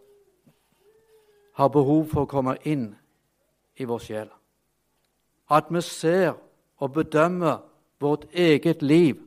har 1.55 1.69
behov 1.69 2.07
for 2.09 2.25
å 2.25 2.33
komme 2.33 2.57
inn 2.65 2.95
i 3.77 3.85
vår 3.85 3.99
sjel. 3.99 4.29
At 5.51 5.71
vi 5.71 5.81
ser 5.81 6.35
og 6.77 6.93
bedømmer 6.93 7.63
vårt 8.01 8.27
eget 8.33 8.83
liv 8.83 9.23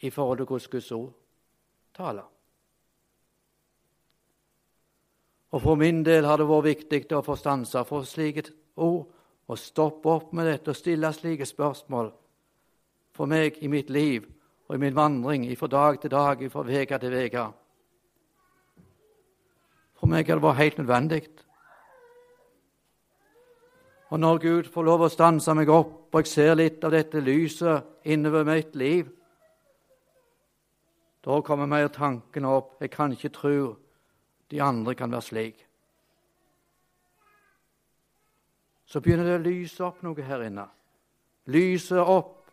i 0.00 0.10
forhold 0.10 0.38
til 0.38 0.46
hvordan 0.46 0.70
Guds 0.70 0.92
ord 0.92 1.12
taler. 1.96 2.26
Og 5.50 5.62
For 5.62 5.74
min 5.74 6.04
del 6.04 6.24
har 6.24 6.36
det 6.38 6.46
vært 6.46 6.64
viktig 6.64 7.16
å 7.16 7.24
få 7.26 7.34
stansa 7.36 7.82
for 7.82 8.06
slike 8.06 8.44
ord 8.76 9.06
og 9.50 9.58
stoppe 9.58 10.08
opp 10.08 10.32
med 10.32 10.46
dette 10.46 10.70
og 10.70 10.78
stille 10.78 11.10
slike 11.12 11.46
spørsmål 11.46 12.12
for 13.12 13.26
meg 13.26 13.58
i 13.60 13.68
mitt 13.68 13.90
liv 13.90 14.28
og 14.68 14.76
i 14.76 14.78
min 14.78 14.94
vandring 14.94 15.48
fra 15.58 15.66
dag 15.66 15.98
til 16.00 16.10
dag, 16.10 16.44
fra 16.52 16.62
uke 16.62 16.98
til 16.98 17.16
uke. 17.24 17.46
For 19.98 20.06
meg 20.06 20.28
har 20.28 20.38
det 20.38 20.44
vært 20.44 20.62
helt 20.62 20.78
nødvendig. 20.78 21.24
Og 24.10 24.20
når 24.20 24.38
Gud 24.38 24.68
får 24.74 24.82
lov 24.82 25.04
å 25.06 25.12
stanse 25.12 25.54
meg 25.54 25.70
opp, 25.70 26.10
og 26.10 26.24
jeg 26.24 26.30
ser 26.32 26.56
litt 26.58 26.82
av 26.84 26.90
dette 26.90 27.22
lyset 27.22 28.10
innover 28.10 28.46
mitt 28.48 28.74
liv, 28.74 29.06
da 31.22 31.36
kommer 31.46 31.68
mer 31.70 31.90
tanken 31.94 32.48
opp 32.48 32.80
jeg 32.80 32.90
kan 32.90 33.12
ikke 33.12 33.30
tro 33.34 33.76
de 34.50 34.60
andre 34.64 34.96
kan 34.98 35.12
være 35.12 35.22
slik. 35.22 35.64
Så 38.90 38.98
begynner 38.98 39.28
det 39.28 39.38
å 39.38 39.44
lyse 39.44 39.84
opp 39.86 40.00
noe 40.02 40.26
her 40.26 40.42
inne. 40.48 40.66
Lyse 41.46 42.02
opp. 42.02 42.50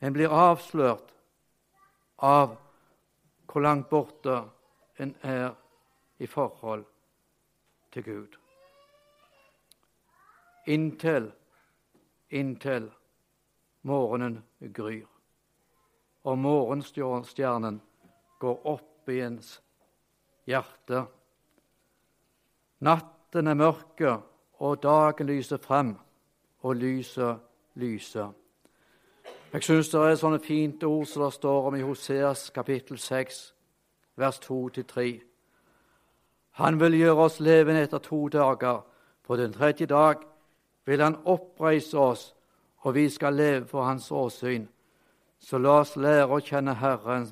En 0.00 0.16
blir 0.16 0.32
avslørt 0.32 1.12
av 2.24 2.56
hvor 3.52 3.66
langt 3.66 3.90
borte 3.90 4.38
en 4.96 5.12
er 5.20 5.50
i 6.22 6.30
forhold 6.30 6.86
til 7.92 8.06
Gud 8.06 8.41
inntil, 10.66 11.30
inntil 12.30 12.90
morgenen 13.82 14.42
gryr. 14.60 15.06
Og 16.24 16.38
morgenstjernen 16.38 17.80
går 18.38 18.66
opp 18.66 19.08
i 19.10 19.18
ens 19.20 19.56
hjerte. 20.46 21.04
Natten 22.78 23.46
er 23.46 23.58
mørke, 23.58 24.14
og 24.62 24.82
dagen 24.82 25.26
lyser 25.26 25.58
frem, 25.58 25.96
og 26.62 26.76
lyset 26.76 27.38
lyser. 27.74 28.30
Jeg 29.52 29.62
syns 29.62 29.90
det 29.92 30.00
er 30.00 30.14
sånne 30.16 30.40
fint 30.40 30.84
ord 30.86 31.06
som 31.06 31.26
det 31.26 31.34
står 31.34 31.66
om 31.68 31.74
i 31.76 31.82
Hoseas 31.84 32.46
kapittel 32.54 32.98
6, 32.98 33.40
vers 34.16 34.38
2-3. 34.46 35.20
Han 36.62 36.80
vil 36.80 36.96
gjøre 36.96 37.26
oss 37.26 37.40
levende 37.40 37.82
etter 37.82 37.98
to 37.98 38.28
dager. 38.28 38.80
På 39.22 39.36
den 39.36 39.52
tredje 39.52 39.86
dag 39.86 40.24
vil 40.84 41.02
Han 41.02 41.16
oppreise 41.24 41.98
oss, 41.98 42.34
og 42.78 42.94
vi 42.94 43.08
skal 43.08 43.34
leve 43.34 43.66
for 43.66 43.82
Hans 43.82 44.10
åsyn. 44.10 44.68
Så 45.38 45.58
la 45.58 45.80
oss 45.80 45.96
lære 45.96 46.30
å 46.30 46.40
kjenne 46.40 46.74
Herren. 46.74 47.28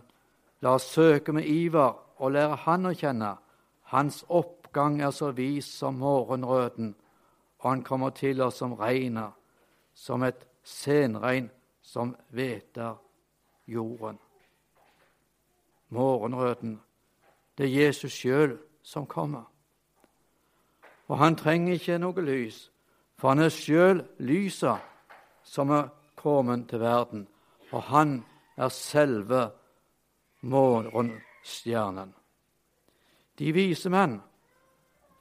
La 0.60 0.74
oss 0.74 0.90
søke 0.92 1.32
med 1.32 1.46
iver 1.46 1.94
og 2.18 2.32
lære 2.32 2.56
Han 2.66 2.86
å 2.86 2.94
kjenne. 2.94 3.36
Hans 3.82 4.24
oppgang 4.28 5.00
er 5.02 5.10
så 5.10 5.30
vis 5.30 5.66
som 5.66 5.94
morgenrøden, 5.94 6.94
og 7.58 7.70
Han 7.70 7.82
kommer 7.82 8.10
til 8.10 8.42
oss 8.42 8.58
som 8.58 8.74
regnet, 8.74 9.32
som 9.94 10.22
et 10.22 10.46
senregn 10.64 11.50
som 11.82 12.16
hveter 12.30 12.94
jorden. 13.66 14.18
Morgenrøden, 15.88 16.80
det 17.58 17.66
er 17.66 17.86
Jesus 17.86 18.12
sjøl 18.12 18.58
som 18.82 19.06
kommer. 19.06 19.42
Og 21.08 21.18
han 21.18 21.36
trenger 21.36 21.74
ikke 21.74 21.98
noe 21.98 22.22
lys. 22.22 22.70
For 23.20 23.34
han 23.34 23.44
er 23.44 23.52
sjøl 23.52 24.00
lyset 24.24 24.80
som 25.44 25.70
er 25.76 25.90
kommet 26.16 26.70
til 26.70 26.80
verden, 26.80 27.26
og 27.72 27.82
han 27.92 28.14
er 28.56 28.72
selve 28.72 29.42
morgenstjernen. 30.40 32.14
De 33.36 33.52
vise 33.52 33.92
menn 33.92 34.18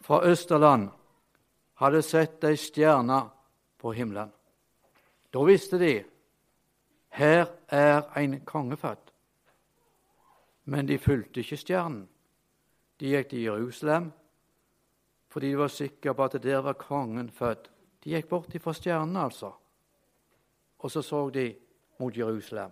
fra 0.03 0.21
Østerland 0.27 0.89
hadde 1.79 2.01
sett 2.03 2.43
ei 2.47 2.55
stjerne 2.59 3.19
på 3.79 3.91
himmelen. 3.95 4.31
Da 5.31 5.43
visste 5.47 5.79
de 5.79 5.93
her 7.19 7.45
er 7.67 8.07
en 8.19 8.39
konge 8.45 8.77
født. 8.77 9.11
Men 10.65 10.87
de 10.87 10.97
fulgte 10.97 11.43
ikke 11.43 11.59
stjernen. 11.59 12.07
De 12.99 13.11
gikk 13.11 13.29
til 13.31 13.47
Jerusalem 13.47 14.11
fordi 15.29 15.51
de 15.51 15.59
var 15.59 15.69
sikre 15.69 16.13
på 16.17 16.25
at 16.25 16.39
der 16.43 16.61
var 16.65 16.73
kongen 16.73 17.29
født. 17.29 17.69
De 18.03 18.13
gikk 18.13 18.29
bort 18.29 18.55
fra 18.63 18.73
stjernen, 18.73 19.17
altså, 19.17 19.51
og 20.79 20.91
så 20.91 21.01
så 21.01 21.29
de 21.29 21.53
mot 21.99 22.17
Jerusalem. 22.17 22.71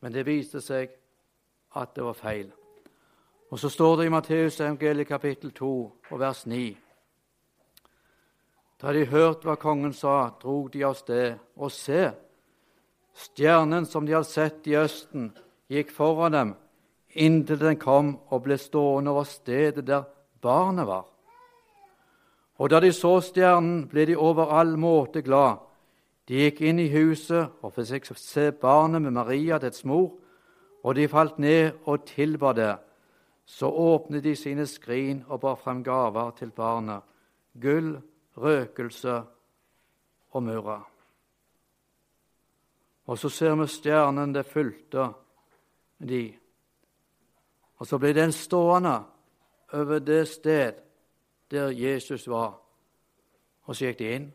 Men 0.00 0.12
det 0.12 0.26
viste 0.26 0.60
seg 0.60 0.90
at 1.76 1.94
det 1.96 2.04
var 2.04 2.18
feil. 2.18 2.50
Og 3.50 3.58
så 3.58 3.70
står 3.70 3.96
det 3.96 4.06
i 4.06 4.12
Matteus 4.12 4.60
evangeliet 4.60 5.08
kapittel 5.08 5.52
2 5.52 5.70
og 6.10 6.20
vers 6.20 6.44
9. 6.46 6.76
Da 8.82 8.92
de 8.92 9.06
hørte 9.08 9.48
hva 9.48 9.56
kongen 9.56 9.94
sa, 9.96 10.30
drog 10.42 10.68
de 10.72 10.84
av 10.84 10.94
sted, 10.98 11.38
og 11.56 11.72
se, 11.72 12.10
stjernen 13.16 13.86
som 13.88 14.04
de 14.04 14.12
hadde 14.12 14.28
sett 14.28 14.68
i 14.68 14.76
østen, 14.76 15.30
gikk 15.72 15.94
foran 15.94 16.36
dem 16.36 16.54
inntil 17.16 17.58
den 17.58 17.78
kom 17.80 18.16
og 18.28 18.44
ble 18.44 18.58
stående 18.60 19.12
over 19.12 19.24
stedet 19.28 19.86
der 19.86 20.04
barnet 20.42 20.86
var. 20.86 21.06
Og 22.58 22.70
da 22.70 22.80
de 22.80 22.92
så 22.92 23.18
stjernen, 23.20 23.84
ble 23.88 24.06
de 24.08 24.16
over 24.16 24.52
all 24.56 24.76
måte 24.80 25.20
glad. 25.22 25.60
De 26.26 26.40
gikk 26.46 26.62
inn 26.64 26.80
i 26.80 26.88
huset 26.90 27.60
og 27.62 27.74
fikk 27.76 28.08
se 28.16 28.50
barnet 28.50 29.02
med 29.02 29.14
Maria, 29.14 29.58
dets 29.58 29.84
mor, 29.84 30.16
og 30.82 30.94
de 30.96 31.08
falt 31.08 31.38
ned 31.38 31.84
og 31.84 32.06
tilba 32.08 32.52
det. 32.56 32.74
Så 33.46 33.68
åpnet 33.70 34.24
de 34.24 34.34
sine 34.36 34.66
skrin 34.66 35.22
og 35.28 35.40
bar 35.40 35.58
frem 35.60 35.84
gaver 35.84 36.32
til 36.38 36.50
barnet, 36.50 37.04
gull, 37.60 37.94
røkelse 38.36 39.20
og 40.32 40.42
murra. 40.42 40.80
Og 43.06 43.18
så 43.18 43.28
ser 43.30 43.54
vi 43.54 43.68
stjernen 43.70 44.32
det 44.34 44.46
fulgte 44.48 45.06
de. 45.98 46.24
Og 47.78 47.86
så 47.86 48.00
ble 48.02 48.12
den 48.16 48.32
stående 48.32 48.96
over 49.76 50.00
det 50.02 50.24
sted 50.28 50.85
der 51.50 51.70
Jesus 51.70 52.28
var. 52.28 52.58
Og 53.66 53.76
så 53.76 53.88
gikk 53.88 53.98
de 53.98 54.10
inn, 54.14 54.26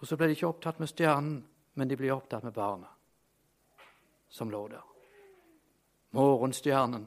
og 0.00 0.08
så 0.08 0.16
ble 0.16 0.28
de 0.28 0.36
ikke 0.36 0.48
opptatt 0.48 0.80
med 0.80 0.88
stjernen, 0.88 1.38
men 1.74 1.88
de 1.88 1.96
ble 1.96 2.12
opptatt 2.14 2.44
med 2.44 2.54
barnet 2.54 2.90
som 4.34 4.50
lå 4.50 4.64
der. 4.68 4.82
Morgenstjernen 6.14 7.06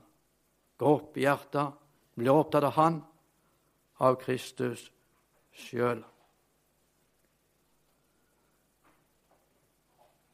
går 0.80 0.94
opp 0.94 1.18
i 1.18 1.26
hjertet, 1.26 1.74
blir 2.16 2.32
opptatt 2.32 2.68
av 2.70 2.76
Han, 2.78 3.02
av 4.00 4.16
Kristus 4.22 4.86
sjøl. 5.52 6.04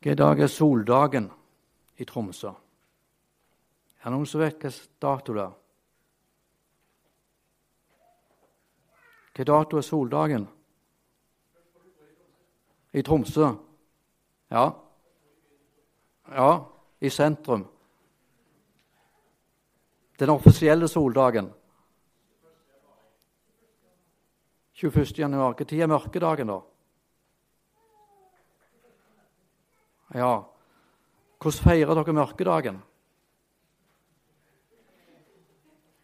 Hvilken 0.03 0.19
dag 0.19 0.43
er 0.43 0.51
soldagen 0.51 1.31
i 1.97 2.05
Tromsø? 2.05 2.51
Er 4.03 4.09
det 4.09 4.11
noen 4.11 4.27
som 4.27 4.41
vet 4.43 4.59
hvilken 4.59 4.97
dato 5.01 5.33
det 5.33 5.45
er? 5.45 5.53
Hvilken 9.33 9.53
dato 9.53 9.77
er 9.77 9.81
soldagen? 9.81 10.47
I 12.93 13.01
Tromsø. 13.01 13.47
Ja. 14.51 14.69
Ja, 16.29 16.59
i 17.01 17.09
sentrum. 17.09 17.65
Den 20.19 20.29
offisielle 20.29 20.87
soldagen. 20.87 21.53
21. 24.73 25.19
januar. 25.19 25.55
Når 25.59 25.81
er 25.81 25.87
mørkedagen, 25.87 26.47
da? 26.47 26.59
Ja, 30.13 30.43
hvordan 31.41 31.63
feirer 31.63 31.95
dere 31.95 32.13
mørkedagen? 32.13 32.81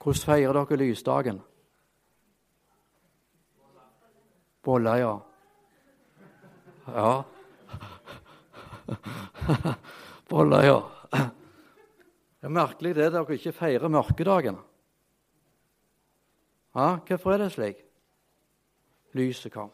Hvordan 0.03 0.21
feirer 0.25 0.53
dere 0.53 0.77
lysdagen? 0.77 1.41
Boller, 4.63 4.95
ja. 4.95 5.19
Ja. 6.87 7.23
Boller, 10.29 10.63
ja. 10.63 10.79
Det 12.39 12.47
er 12.47 12.55
merkelig 12.55 12.95
det 12.95 13.11
dere 13.13 13.35
ikke 13.35 13.51
feirer 13.55 13.91
mørkedagen. 13.91 14.57
Ja, 16.75 16.97
hvorfor 17.07 17.33
er 17.33 17.37
det 17.43 17.51
slik? 17.51 17.85
Lyset 19.13 19.51
kom. 19.53 19.71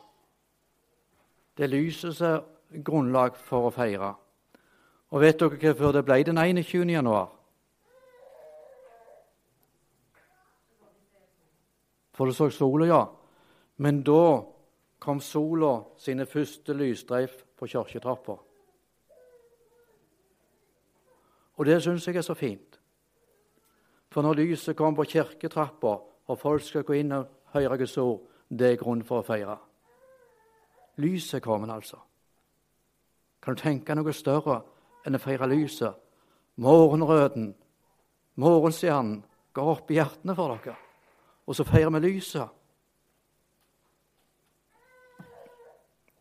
Det 1.58 1.64
er 1.64 1.74
lyset 1.74 2.16
som 2.16 2.28
er 2.72 2.84
grunnlag 2.86 3.36
for 3.38 3.68
å 3.68 3.74
feire. 3.74 4.14
Og 5.12 5.22
vet 5.22 5.40
dere 5.40 5.60
hvorfor 5.60 5.94
det 5.96 6.06
ble 6.08 6.24
den 6.26 6.38
21. 6.38 6.90
januar? 6.90 7.30
For 12.16 12.26
det 12.26 12.36
så 12.36 12.50
sola, 12.50 12.86
ja. 12.88 13.06
Men 13.78 14.02
da 14.08 14.55
kom 15.06 15.22
sola 15.22 15.84
sine 16.02 16.26
første 16.26 16.74
lysstreif 16.74 17.44
på 17.58 17.68
kirketrappa. 17.70 18.36
Og 21.56 21.66
det 21.66 21.78
syns 21.84 22.08
jeg 22.08 22.18
er 22.18 22.26
så 22.26 22.34
fint. 22.34 22.80
For 24.12 24.22
når 24.22 24.34
lyset 24.34 24.76
kommer 24.76 25.04
på 25.04 25.10
kirketrappa, 25.12 25.94
og 26.28 26.40
folk 26.40 26.64
skal 26.64 26.84
gå 26.84 26.98
inn 26.98 27.12
og 27.12 27.28
høre 27.54 27.78
Guds 27.78 27.98
ord, 27.98 28.22
det 28.50 28.72
er 28.72 28.82
grunn 28.82 29.04
for 29.06 29.22
å 29.22 29.28
feire. 29.28 29.58
Lyset 30.98 31.44
kom 31.44 31.60
kommet, 31.60 31.76
altså. 31.76 32.00
Kan 33.42 33.56
du 33.56 33.62
tenke 33.62 33.96
noe 33.96 34.14
større 34.14 34.62
enn 35.06 35.18
å 35.18 35.22
feire 35.22 35.48
lyset? 35.52 35.94
Morgenrøden, 36.56 37.52
morgenstjernen, 38.42 39.20
går 39.54 39.72
opp 39.72 39.92
i 39.92 40.00
hjertene 40.00 40.36
for 40.36 40.56
dere. 40.56 40.76
Og 41.46 41.56
så 41.56 41.64
feirer 41.68 41.94
vi 41.94 42.08
lyset. 42.08 42.50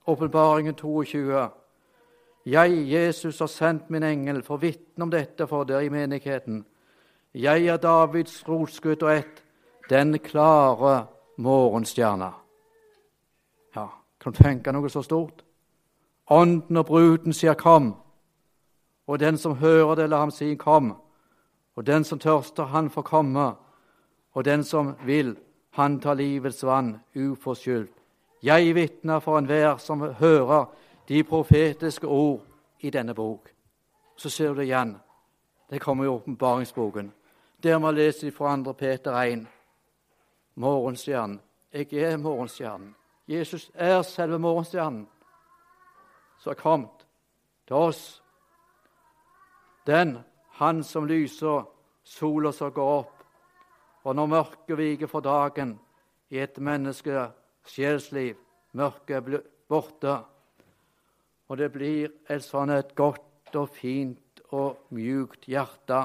Åpenbaringen 0.07 0.75
22. 0.75 1.49
Jeg, 2.47 2.93
Jesus, 2.93 3.39
har 3.39 3.47
sendt 3.47 3.91
min 3.91 4.03
engel 4.03 4.43
for 4.43 4.61
vitne 4.61 5.03
om 5.03 5.11
dette 5.11 5.47
for 5.49 5.65
dere 5.65 5.87
i 5.87 5.89
menigheten. 5.89 6.65
Jeg 7.35 7.67
er 7.67 7.81
Davids 7.81 8.43
rotskudd 8.49 9.03
og 9.03 9.15
ett, 9.17 9.41
den 9.89 10.19
klare 10.19 11.07
morgenstjerna. 11.37 12.31
Ja, 13.77 13.87
kan 14.21 14.33
du 14.33 14.43
tenke 14.43 14.73
noe 14.77 14.93
så 14.93 15.03
stort? 15.03 15.41
Ånden 16.31 16.77
og 16.77 16.87
bruden 16.87 17.33
sier 17.33 17.55
'kom', 17.55 17.97
og 19.07 19.21
den 19.21 19.39
som 19.39 19.57
hører 19.57 19.95
det, 19.95 20.11
la 20.11 20.19
ham 20.19 20.31
si 20.31 20.55
'kom'. 20.55 20.93
Og 21.77 21.87
den 21.87 22.05
som 22.05 22.19
tørster, 22.19 22.65
han 22.65 22.91
får 22.91 23.03
komme, 23.03 23.55
og 24.33 24.45
den 24.45 24.65
som 24.65 24.95
vil, 25.07 25.37
han 25.71 26.01
tar 26.01 26.15
livets 26.15 26.65
vann 26.65 27.01
uforskyldt. 27.17 28.04
Jeg 28.45 28.75
vitner 28.75 29.21
for 29.21 29.39
enhver 29.39 29.77
som 29.77 30.01
hører 30.01 30.65
de 31.09 31.23
profetiske 31.25 32.07
ord 32.07 32.43
i 32.81 32.91
denne 32.91 33.15
bok. 33.15 33.49
Så 34.17 34.31
ser 34.31 34.49
du 34.49 34.55
det 34.55 34.63
igjen. 34.63 34.97
Det 35.71 35.81
kommer 35.81 36.05
i 36.05 36.09
åpenbaringsboken. 36.09 37.13
Der 37.63 37.79
må 37.79 37.91
lese 37.91 38.31
fra 38.31 38.57
2. 38.65 38.73
Peter 38.73 39.13
1 39.13 39.47
morgenstjernen. 40.55 41.41
Jeg 41.73 41.93
er 41.93 42.17
morgenstjernen. 42.17 42.95
Jesus 43.29 43.71
er 43.75 44.03
selve 44.03 44.39
morgenstjernen 44.39 45.09
som 46.39 46.51
har 46.51 46.55
kommet 46.55 47.07
til 47.67 47.77
oss. 47.77 48.23
Den, 49.87 50.19
han 50.51 50.83
som 50.83 51.07
lyser 51.07 51.65
sola 52.03 52.53
som 52.53 52.73
går 52.73 52.99
opp. 52.99 53.25
Og 54.05 54.15
når 54.15 54.27
mørket 54.27 54.79
viker 54.79 55.07
for 55.07 55.21
dagen 55.21 55.79
i 56.31 56.39
et 56.39 56.59
menneske 56.59 57.31
sjelsliv, 57.67 58.37
mørket 58.73 59.17
er 59.17 59.43
borte, 59.69 60.19
og 61.49 61.59
det 61.59 61.71
blir 61.73 62.13
et 62.31 62.45
sånn 62.45 62.73
et 62.73 62.95
godt 62.97 63.57
og 63.57 63.69
fint 63.75 64.43
og 64.55 64.87
mjukt 64.95 65.47
hjerte 65.51 66.01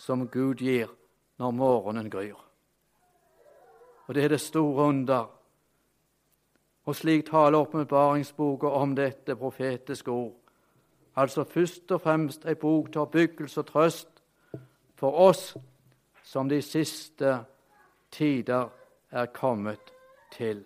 som 0.00 0.26
Gud 0.28 0.62
gir 0.62 0.90
når 1.38 1.54
morgenen 1.54 2.10
gryr. 2.10 2.38
Og 4.06 4.14
det 4.14 4.24
er 4.24 4.34
det 4.34 4.40
store 4.40 4.88
under. 4.88 5.30
Og 6.84 6.96
slik 6.96 7.24
taler 7.30 7.58
åpenbaringsboka 7.58 8.68
om 8.68 8.92
dette 8.96 9.36
profetiske 9.36 10.10
ord. 10.10 10.34
Altså 11.16 11.44
først 11.44 11.92
og 11.94 12.00
fremst 12.00 12.44
ei 12.44 12.54
bok 12.58 12.90
til 12.92 13.06
oppbyggelse 13.06 13.60
og 13.62 13.66
trøst 13.70 14.22
for 14.98 15.14
oss 15.28 15.54
som 16.24 16.48
de 16.48 16.60
siste 16.62 17.38
tider 18.10 18.68
er 19.10 19.26
kommet 19.26 19.93
til. 20.34 20.64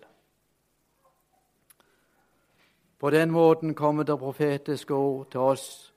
På 2.99 3.09
den 3.09 3.31
måten 3.31 3.75
kommer 3.75 4.03
det 4.03 4.19
profetiske 4.19 4.93
ord 4.93 5.31
til 5.31 5.39
oss. 5.39 5.93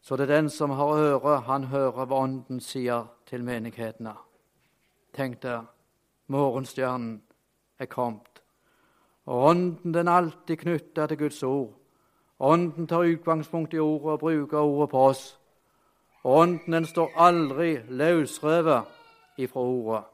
Så 0.00 0.16
det 0.16 0.30
er 0.30 0.36
den 0.36 0.50
som 0.50 0.70
har 0.70 0.86
øre, 0.86 1.40
han 1.40 1.64
hører 1.64 2.04
hva 2.04 2.18
Ånden 2.20 2.60
sier 2.60 3.06
til 3.26 3.44
menighetene. 3.44 4.12
Tenk 5.16 5.40
deg 5.42 5.64
Morgenstjernen 6.28 7.22
er 7.78 7.86
kommet. 7.86 8.42
Og 9.26 9.46
Ånden 9.48 9.94
den 9.94 10.08
alltid 10.08 10.56
knytta 10.56 11.06
til 11.06 11.18
Guds 11.18 11.42
ord. 11.42 11.72
Ånden 12.38 12.86
tar 12.86 13.08
utgangspunkt 13.08 13.74
i 13.74 13.78
ordet 13.78 14.12
og 14.12 14.18
bruker 14.18 14.58
ordet 14.58 14.90
på 14.90 14.98
oss. 14.98 15.38
Og 16.24 16.36
Ånden 16.36 16.72
den 16.72 16.86
står 16.86 17.12
aldri 17.16 17.78
løsrevet 17.88 18.84
ifra 19.38 19.60
ordet. 19.60 20.04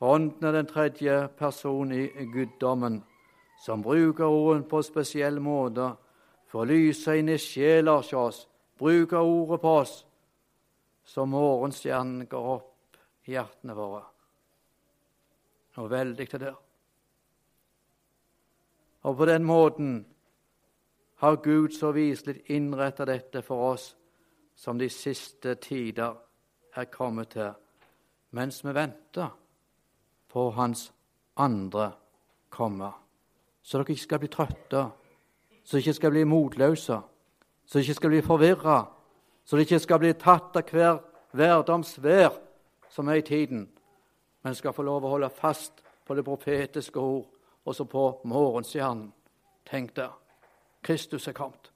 Ånden 0.00 0.44
er 0.44 0.52
den 0.52 0.66
tredje 0.66 1.28
personen 1.38 1.92
i 1.92 2.26
guddommen, 2.32 3.04
som 3.64 3.82
bruker 3.82 4.24
ordet 4.24 4.66
på 4.68 4.82
spesiell 4.82 5.38
måte 5.40 5.92
for 6.50 6.64
å 6.64 6.68
lyse 6.68 7.14
inn 7.18 7.30
i 7.30 7.38
sjela 7.38 7.96
hos 8.00 8.12
oss, 8.12 8.40
bruker 8.78 9.22
ordet 9.22 9.60
på 9.62 9.76
oss, 9.84 9.94
som 11.04 11.30
morgenstjernen 11.30 12.26
går 12.26 12.48
opp 12.56 12.98
hjertene 13.28 13.76
våre. 13.76 14.02
Noe 15.76 15.90
veldig 15.90 16.26
til 16.30 16.42
der. 16.42 16.58
Og 19.04 19.16
på 19.18 19.26
den 19.28 19.44
måten 19.44 19.96
har 21.20 21.36
Gud 21.44 21.74
så 21.76 21.92
viselig 21.92 22.42
innretta 22.50 23.04
dette 23.04 23.42
for 23.42 23.72
oss 23.72 23.90
som 24.56 24.78
de 24.78 24.88
siste 24.88 25.54
tider 25.60 26.14
er 26.74 26.90
kommet 26.90 27.34
til, 27.34 27.52
mens 28.34 28.62
vi 28.64 28.74
venter 28.74 29.32
på 30.34 30.50
Hans 30.50 30.92
andre 31.36 31.92
komme. 32.50 32.90
Så 33.62 33.78
dere 33.78 33.94
ikke 33.94 34.02
skal 34.02 34.18
bli 34.18 34.28
trøtte, 34.28 34.82
så 35.64 35.76
dere 35.76 35.82
ikke 35.84 35.98
skal 36.00 36.10
bli 36.10 36.24
motløse, 36.26 36.96
så 37.64 37.78
dere 37.78 37.86
ikke 37.86 37.94
skal 38.00 38.10
bli 38.10 38.22
forvirra, 38.22 38.78
så 39.44 39.56
dere 39.56 39.68
ikke 39.68 39.78
skal 39.78 40.02
bli 40.02 40.12
tatt 40.18 40.58
av 40.58 40.72
hver 40.74 40.98
hverdomsvær 41.34 42.34
som 42.90 43.08
er 43.08 43.22
i 43.22 43.26
tiden, 43.26 43.68
men 44.42 44.54
skal 44.54 44.74
få 44.74 44.82
lov 44.82 45.04
å 45.04 45.14
holde 45.14 45.30
fast 45.30 45.82
på 46.06 46.14
det 46.14 46.24
profetiske 46.26 47.00
ord, 47.00 47.26
også 47.64 47.86
på 47.88 48.04
morgenstjernen. 48.24 49.12
Tenk 49.64 49.94
deg, 49.96 50.10
Kristus 50.82 51.28
er 51.28 51.32
kommet. 51.32 51.70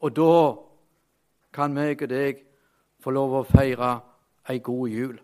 Og 0.00 0.12
da 0.16 0.54
kan 1.52 1.74
meg 1.74 2.04
og 2.04 2.12
deg 2.12 2.44
få 3.02 3.10
lov 3.10 3.40
å 3.40 3.46
feire 3.48 3.96
ei 4.48 4.60
god 4.62 4.88
jul. 4.92 5.16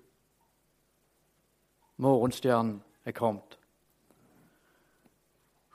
Morgenstjernen 2.02 2.82
er 3.04 3.12
kommet. 3.14 3.58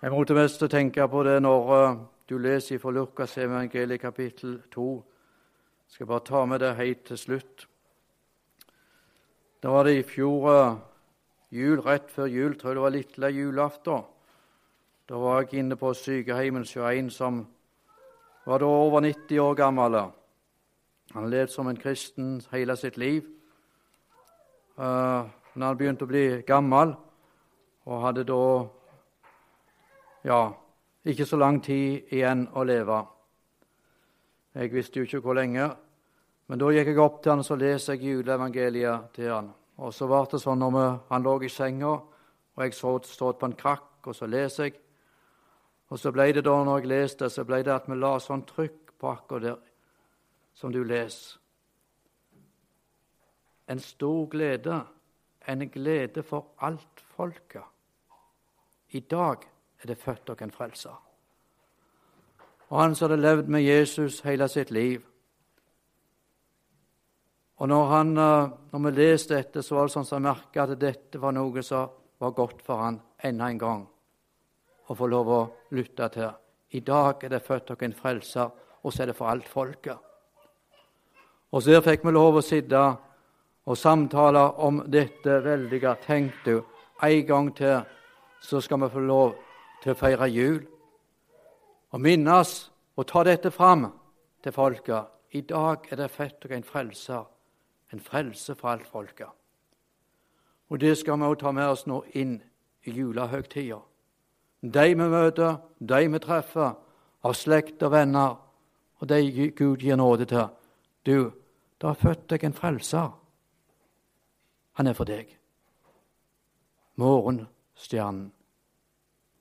Jeg 0.02 0.12
måtte 0.12 0.36
mest 0.36 0.64
tenke 0.70 1.06
på 1.08 1.22
det 1.24 1.38
når 1.40 1.70
uh, 1.72 2.02
du 2.28 2.36
leser 2.38 2.82
fra 2.84 2.92
Lukas 2.92 3.38
evangeliet 3.38 4.02
kapittel 4.02 4.58
2. 4.74 4.88
Jeg 5.86 5.96
skal 5.96 6.10
bare 6.10 6.26
ta 6.28 6.42
med 6.46 6.60
det 6.60 6.74
helt 6.76 7.06
til 7.08 7.18
slutt. 7.18 7.68
Da 9.64 9.72
var 9.72 9.88
det 9.88 9.96
i 9.98 10.04
fjor 10.04 10.50
eh, 10.52 10.76
jul, 11.50 11.80
rett 11.80 12.12
før 12.12 12.28
jul, 12.28 12.60
tror 12.60 12.70
jeg 12.70 12.76
det 12.76 12.84
var 12.84 12.96
lille 12.98 13.32
julaften. 13.32 14.04
Da 15.10 15.24
var 15.24 15.42
jeg 15.42 15.64
inne 15.64 15.80
på 15.80 15.94
sykehjemmet 15.94 16.68
hos 16.68 16.92
en 16.92 17.10
som 17.10 17.40
var 18.46 18.60
da 18.60 18.66
over 18.66 19.00
90 19.00 19.40
år 19.40 19.56
gammel. 19.56 20.00
Han 21.16 21.30
levde 21.30 21.56
som 21.56 21.68
en 21.68 21.80
kristen 21.80 22.42
hele 22.52 22.76
sitt 22.76 22.98
liv. 22.98 23.24
Uh, 24.78 25.24
når 25.58 25.68
han 25.68 25.78
begynte 25.78 26.06
å 26.06 26.10
bli 26.10 26.24
gammel, 26.46 26.94
og 27.88 28.02
hadde 28.04 28.24
da 28.28 28.42
ja, 30.28 30.40
ikke 31.08 31.26
så 31.26 31.40
lang 31.40 31.60
tid 31.64 32.12
igjen 32.14 32.44
å 32.54 32.66
leve. 32.68 32.98
Jeg 34.58 34.74
visste 34.74 35.00
jo 35.00 35.08
ikke 35.08 35.22
hvor 35.24 35.38
lenge, 35.38 35.70
men 36.48 36.60
da 36.62 36.70
gikk 36.72 36.92
jeg 36.92 37.00
opp 37.02 37.22
til 37.22 37.34
han 37.34 37.42
og 37.44 37.48
så 37.48 37.58
leste 37.60 37.96
jeg 37.96 38.12
juleevangeliet 38.12 39.10
til 39.16 39.32
han. 39.34 39.50
Og 39.82 39.94
så 39.94 40.08
var 40.10 40.28
det 40.32 40.42
sånn 40.42 40.62
når 40.62 41.00
han 41.10 41.26
lå 41.26 41.38
i 41.46 41.50
senga, 41.54 41.94
og 42.58 42.64
jeg 42.64 42.76
så 42.78 42.94
stått 43.06 43.40
på 43.42 43.50
en 43.50 43.58
krakk, 43.58 44.08
og 44.08 44.16
så 44.16 44.30
leser 44.30 44.70
jeg. 44.70 44.78
Og 45.90 46.00
så 46.02 46.12
ble 46.12 46.32
det 46.36 46.44
da, 46.46 46.56
når 46.64 46.82
jeg 46.82 46.92
leste, 46.92 47.30
så 47.32 47.46
ble 47.48 47.62
det 47.64 47.74
at 47.74 47.88
vi 47.88 47.98
la 47.98 48.18
sånn 48.20 48.46
trykk 48.50 48.94
på 48.98 49.10
akkurat 49.12 49.46
der 49.46 49.60
som 50.58 50.74
du 50.74 50.82
leser. 50.84 51.38
En 53.70 53.80
stor 53.84 54.26
glede, 54.32 54.80
en 55.48 55.70
glede 55.70 56.24
for 56.24 56.54
alt 56.60 57.04
folket. 57.16 57.64
I 58.90 59.00
dag 59.00 59.44
er 59.82 59.88
det 59.88 59.98
født 59.98 60.28
dere 60.28 60.48
en 60.48 60.52
frelser. 60.52 60.96
Og 62.70 62.82
han 62.82 62.96
som 62.96 63.08
hadde 63.08 63.22
levd 63.22 63.52
med 63.52 63.64
Jesus 63.64 64.22
hele 64.22 64.48
sitt 64.52 64.72
liv. 64.72 65.04
Og 67.58 67.68
når, 67.68 67.86
han, 67.90 68.18
eh, 68.18 68.50
når 68.72 68.80
vi 68.80 68.92
leste 68.92 69.36
dette, 69.36 69.64
så 69.64 69.76
var 69.76 69.88
det 69.88 69.96
sånn 69.96 70.06
som 70.06 70.18
jeg 70.20 70.28
merka 70.28 70.64
at 70.64 70.80
dette 70.80 71.22
var 71.22 71.34
noe 71.34 71.64
som 71.66 71.94
var 72.20 72.36
godt 72.38 72.62
for 72.66 72.84
han 72.84 73.00
enda 73.24 73.48
en 73.50 73.62
gang 73.62 73.88
å 74.88 74.96
få 74.96 75.08
lov 75.10 75.32
å 75.32 75.40
lytte 75.76 76.10
til. 76.14 76.30
I 76.76 76.84
dag 76.86 77.24
er 77.24 77.34
det 77.34 77.46
født 77.46 77.72
dere 77.72 77.88
en 77.88 77.96
frelser, 77.98 78.52
og 78.84 78.94
så 78.94 79.04
er 79.04 79.12
det 79.12 79.18
for 79.18 79.32
alt 79.32 79.48
folket. 79.50 79.98
Og 81.52 81.64
så 81.64 81.80
fikk 81.82 82.04
vi 82.06 82.12
lov 82.12 82.40
å 82.40 82.46
sitte 82.46 82.82
og 83.68 83.78
samtaler 83.78 84.60
om 84.64 84.80
dette 84.88 85.44
veldige. 85.44 85.96
Tenk 86.06 86.32
du, 86.46 86.62
en 87.04 87.26
gang 87.28 87.52
til 87.56 87.82
så 88.42 88.62
skal 88.62 88.82
vi 88.82 88.90
få 88.94 89.00
lov 89.00 89.36
til 89.84 89.92
å 89.92 89.98
feire 90.00 90.28
jul 90.32 90.62
og 91.92 92.02
minnes 92.02 92.54
og 92.98 93.08
ta 93.08 93.24
dette 93.28 93.52
fram 93.52 93.88
til 94.44 94.56
folket. 94.56 95.14
I 95.36 95.42
dag 95.42 95.92
er 95.92 96.00
det 96.00 96.12
født 96.12 96.48
en 96.52 96.64
frelser, 96.64 97.26
en 97.94 98.00
frelse 98.00 98.56
for 98.56 98.70
alt 98.70 98.88
folket. 98.88 99.30
Og 100.70 100.80
det 100.80 100.98
skal 100.98 101.20
vi 101.20 101.26
også 101.26 101.42
ta 101.42 101.52
med 101.52 101.68
oss 101.68 101.86
nå 101.88 102.02
inn 102.14 102.40
i 102.84 102.92
julehøgtida. 102.92 103.80
De 104.62 104.88
vi 104.88 104.96
møter, 104.96 105.58
de 105.80 106.08
vi 106.08 106.20
treffer, 106.20 106.74
av 107.24 107.34
slekt 107.34 107.84
og 107.84 107.92
venner, 107.92 108.36
og 109.00 109.10
de 109.10 109.52
Gud 109.56 109.84
gir 109.84 109.96
nåde 109.96 110.26
til. 110.26 110.48
Du, 111.06 111.32
det 111.82 111.88
har 111.88 112.00
født 112.00 112.30
deg 112.30 112.44
en 112.44 112.54
frelser. 112.54 113.12
Han 114.78 114.88
er 114.88 114.94
for 114.94 115.10
deg. 115.10 115.32
Morgenstjernen 116.96 118.28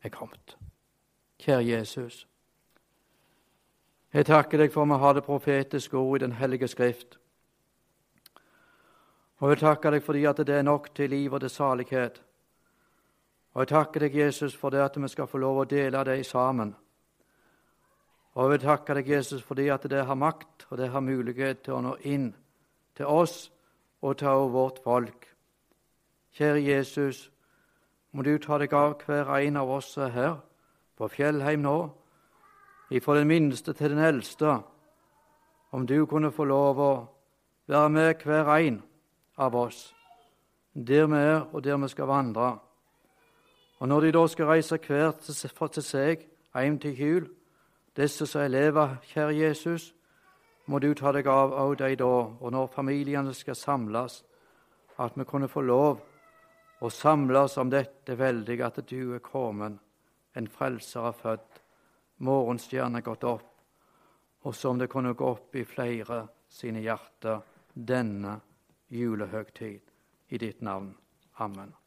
er 0.03 0.09
kommet. 0.09 0.57
Kjære 1.39 1.65
Jesus. 1.65 2.27
Jeg 4.13 4.27
takker 4.27 4.59
deg 4.59 4.73
for 4.73 4.89
vi 4.89 4.97
har 4.97 5.13
det 5.13 5.25
profetiske 5.27 5.97
ord 5.97 6.23
i 6.23 6.25
Den 6.25 6.33
hellige 6.33 6.69
skrift. 6.69 7.19
Og 9.39 9.51
jeg 9.51 9.59
takker 9.59 9.91
deg 9.91 10.03
fordi 10.03 10.25
at 10.25 10.37
det 10.37 10.55
er 10.57 10.63
nok 10.63 10.95
til 10.95 11.11
liv 11.11 11.33
og 11.33 11.41
til 11.41 11.51
salighet. 11.51 12.23
Og 13.53 13.61
jeg 13.61 13.69
takker 13.69 14.01
deg, 14.01 14.17
Jesus, 14.17 14.55
for 14.57 14.71
det 14.71 14.81
at 14.81 14.97
vi 14.97 15.09
skal 15.09 15.27
få 15.27 15.39
lov 15.39 15.59
å 15.59 15.65
dele 15.69 16.05
det 16.05 16.27
sammen. 16.27 16.75
Og 18.35 18.45
jeg 18.45 18.51
vil 18.51 18.65
takke 18.65 18.95
deg, 18.95 19.11
Jesus, 19.11 19.43
fordi 19.43 19.69
at 19.69 19.85
det 19.91 20.07
har 20.07 20.15
makt 20.15 20.67
og 20.71 20.79
det 20.79 20.89
har 20.89 21.01
mulighet 21.01 21.61
til 21.61 21.77
å 21.77 21.81
nå 21.81 21.95
inn 22.09 22.35
til 22.97 23.07
oss 23.07 23.51
og 24.03 24.19
ta 24.19 24.35
over 24.37 24.49
vårt 24.49 24.79
folk. 24.85 25.27
Kjære 26.37 26.63
Jesus, 26.65 27.31
må 28.13 28.23
du 28.23 28.39
ta 28.39 28.59
deg 28.59 28.73
av 28.73 28.99
hver 29.07 29.31
en 29.39 29.57
av 29.57 29.71
oss 29.71 29.95
her 29.97 30.39
på 30.97 31.09
Fjellheim 31.09 31.65
nå, 31.65 31.77
ifra 32.91 33.17
den 33.19 33.29
minste 33.29 33.73
til 33.73 33.93
den 33.93 34.05
eldste, 34.05 34.59
om 35.73 35.87
du 35.87 36.07
kunne 36.07 36.33
få 36.33 36.45
lov 36.45 36.81
å 36.81 36.93
være 37.69 37.89
med 37.91 38.23
hver 38.25 38.53
en 38.57 38.83
av 39.37 39.55
oss, 39.55 39.95
der 40.75 41.07
vi 41.07 41.17
er, 41.17 41.49
og 41.53 41.65
der 41.65 41.77
vi 41.77 41.89
skal 41.89 42.07
vandre. 42.07 42.59
Og 43.79 43.89
når 43.89 44.01
de 44.01 44.13
da 44.13 44.27
skal 44.27 44.47
reise 44.47 44.79
hver 44.79 45.13
til 45.21 45.83
seg 45.83 46.29
hjem 46.55 46.79
til 46.79 47.01
jul, 47.01 47.29
disse 47.97 48.27
som 48.27 48.41
er 48.41 48.45
elever, 48.45 48.97
kjære 49.13 49.37
Jesus, 49.41 49.95
må 50.67 50.79
du 50.83 50.93
ta 50.95 51.13
deg 51.15 51.27
av 51.31 51.55
òg 51.55 51.77
de 51.79 51.95
da, 51.97 52.13
og 52.41 52.53
når 52.53 52.73
familiene 52.75 53.35
skal 53.35 53.59
samles, 53.59 54.23
at 54.99 55.17
vi 55.17 55.25
kunne 55.25 55.49
få 55.49 55.63
lov 55.63 56.01
å 56.81 56.91
samles 56.91 57.57
om 57.61 57.71
dette 57.71 58.17
veldige 58.19 58.67
at 58.67 58.81
du 58.89 59.15
er 59.15 59.25
kommet, 59.25 59.79
en 60.37 60.49
frelser 60.53 61.09
er 61.09 61.17
født, 61.17 61.63
morgenstjernen 62.19 63.01
er 63.01 63.07
gått 63.07 63.25
opp, 63.25 63.53
og 64.45 64.55
som 64.55 64.79
det 64.79 64.91
kunne 64.93 65.15
gå 65.17 65.33
opp 65.33 65.57
i 65.57 65.65
flere 65.65 66.27
sine 66.49 66.83
hjerter 66.85 67.41
denne 67.75 68.39
julehøgtid. 68.89 69.81
I 70.29 70.39
ditt 70.43 70.61
navn. 70.61 70.91
Amen. 71.39 71.86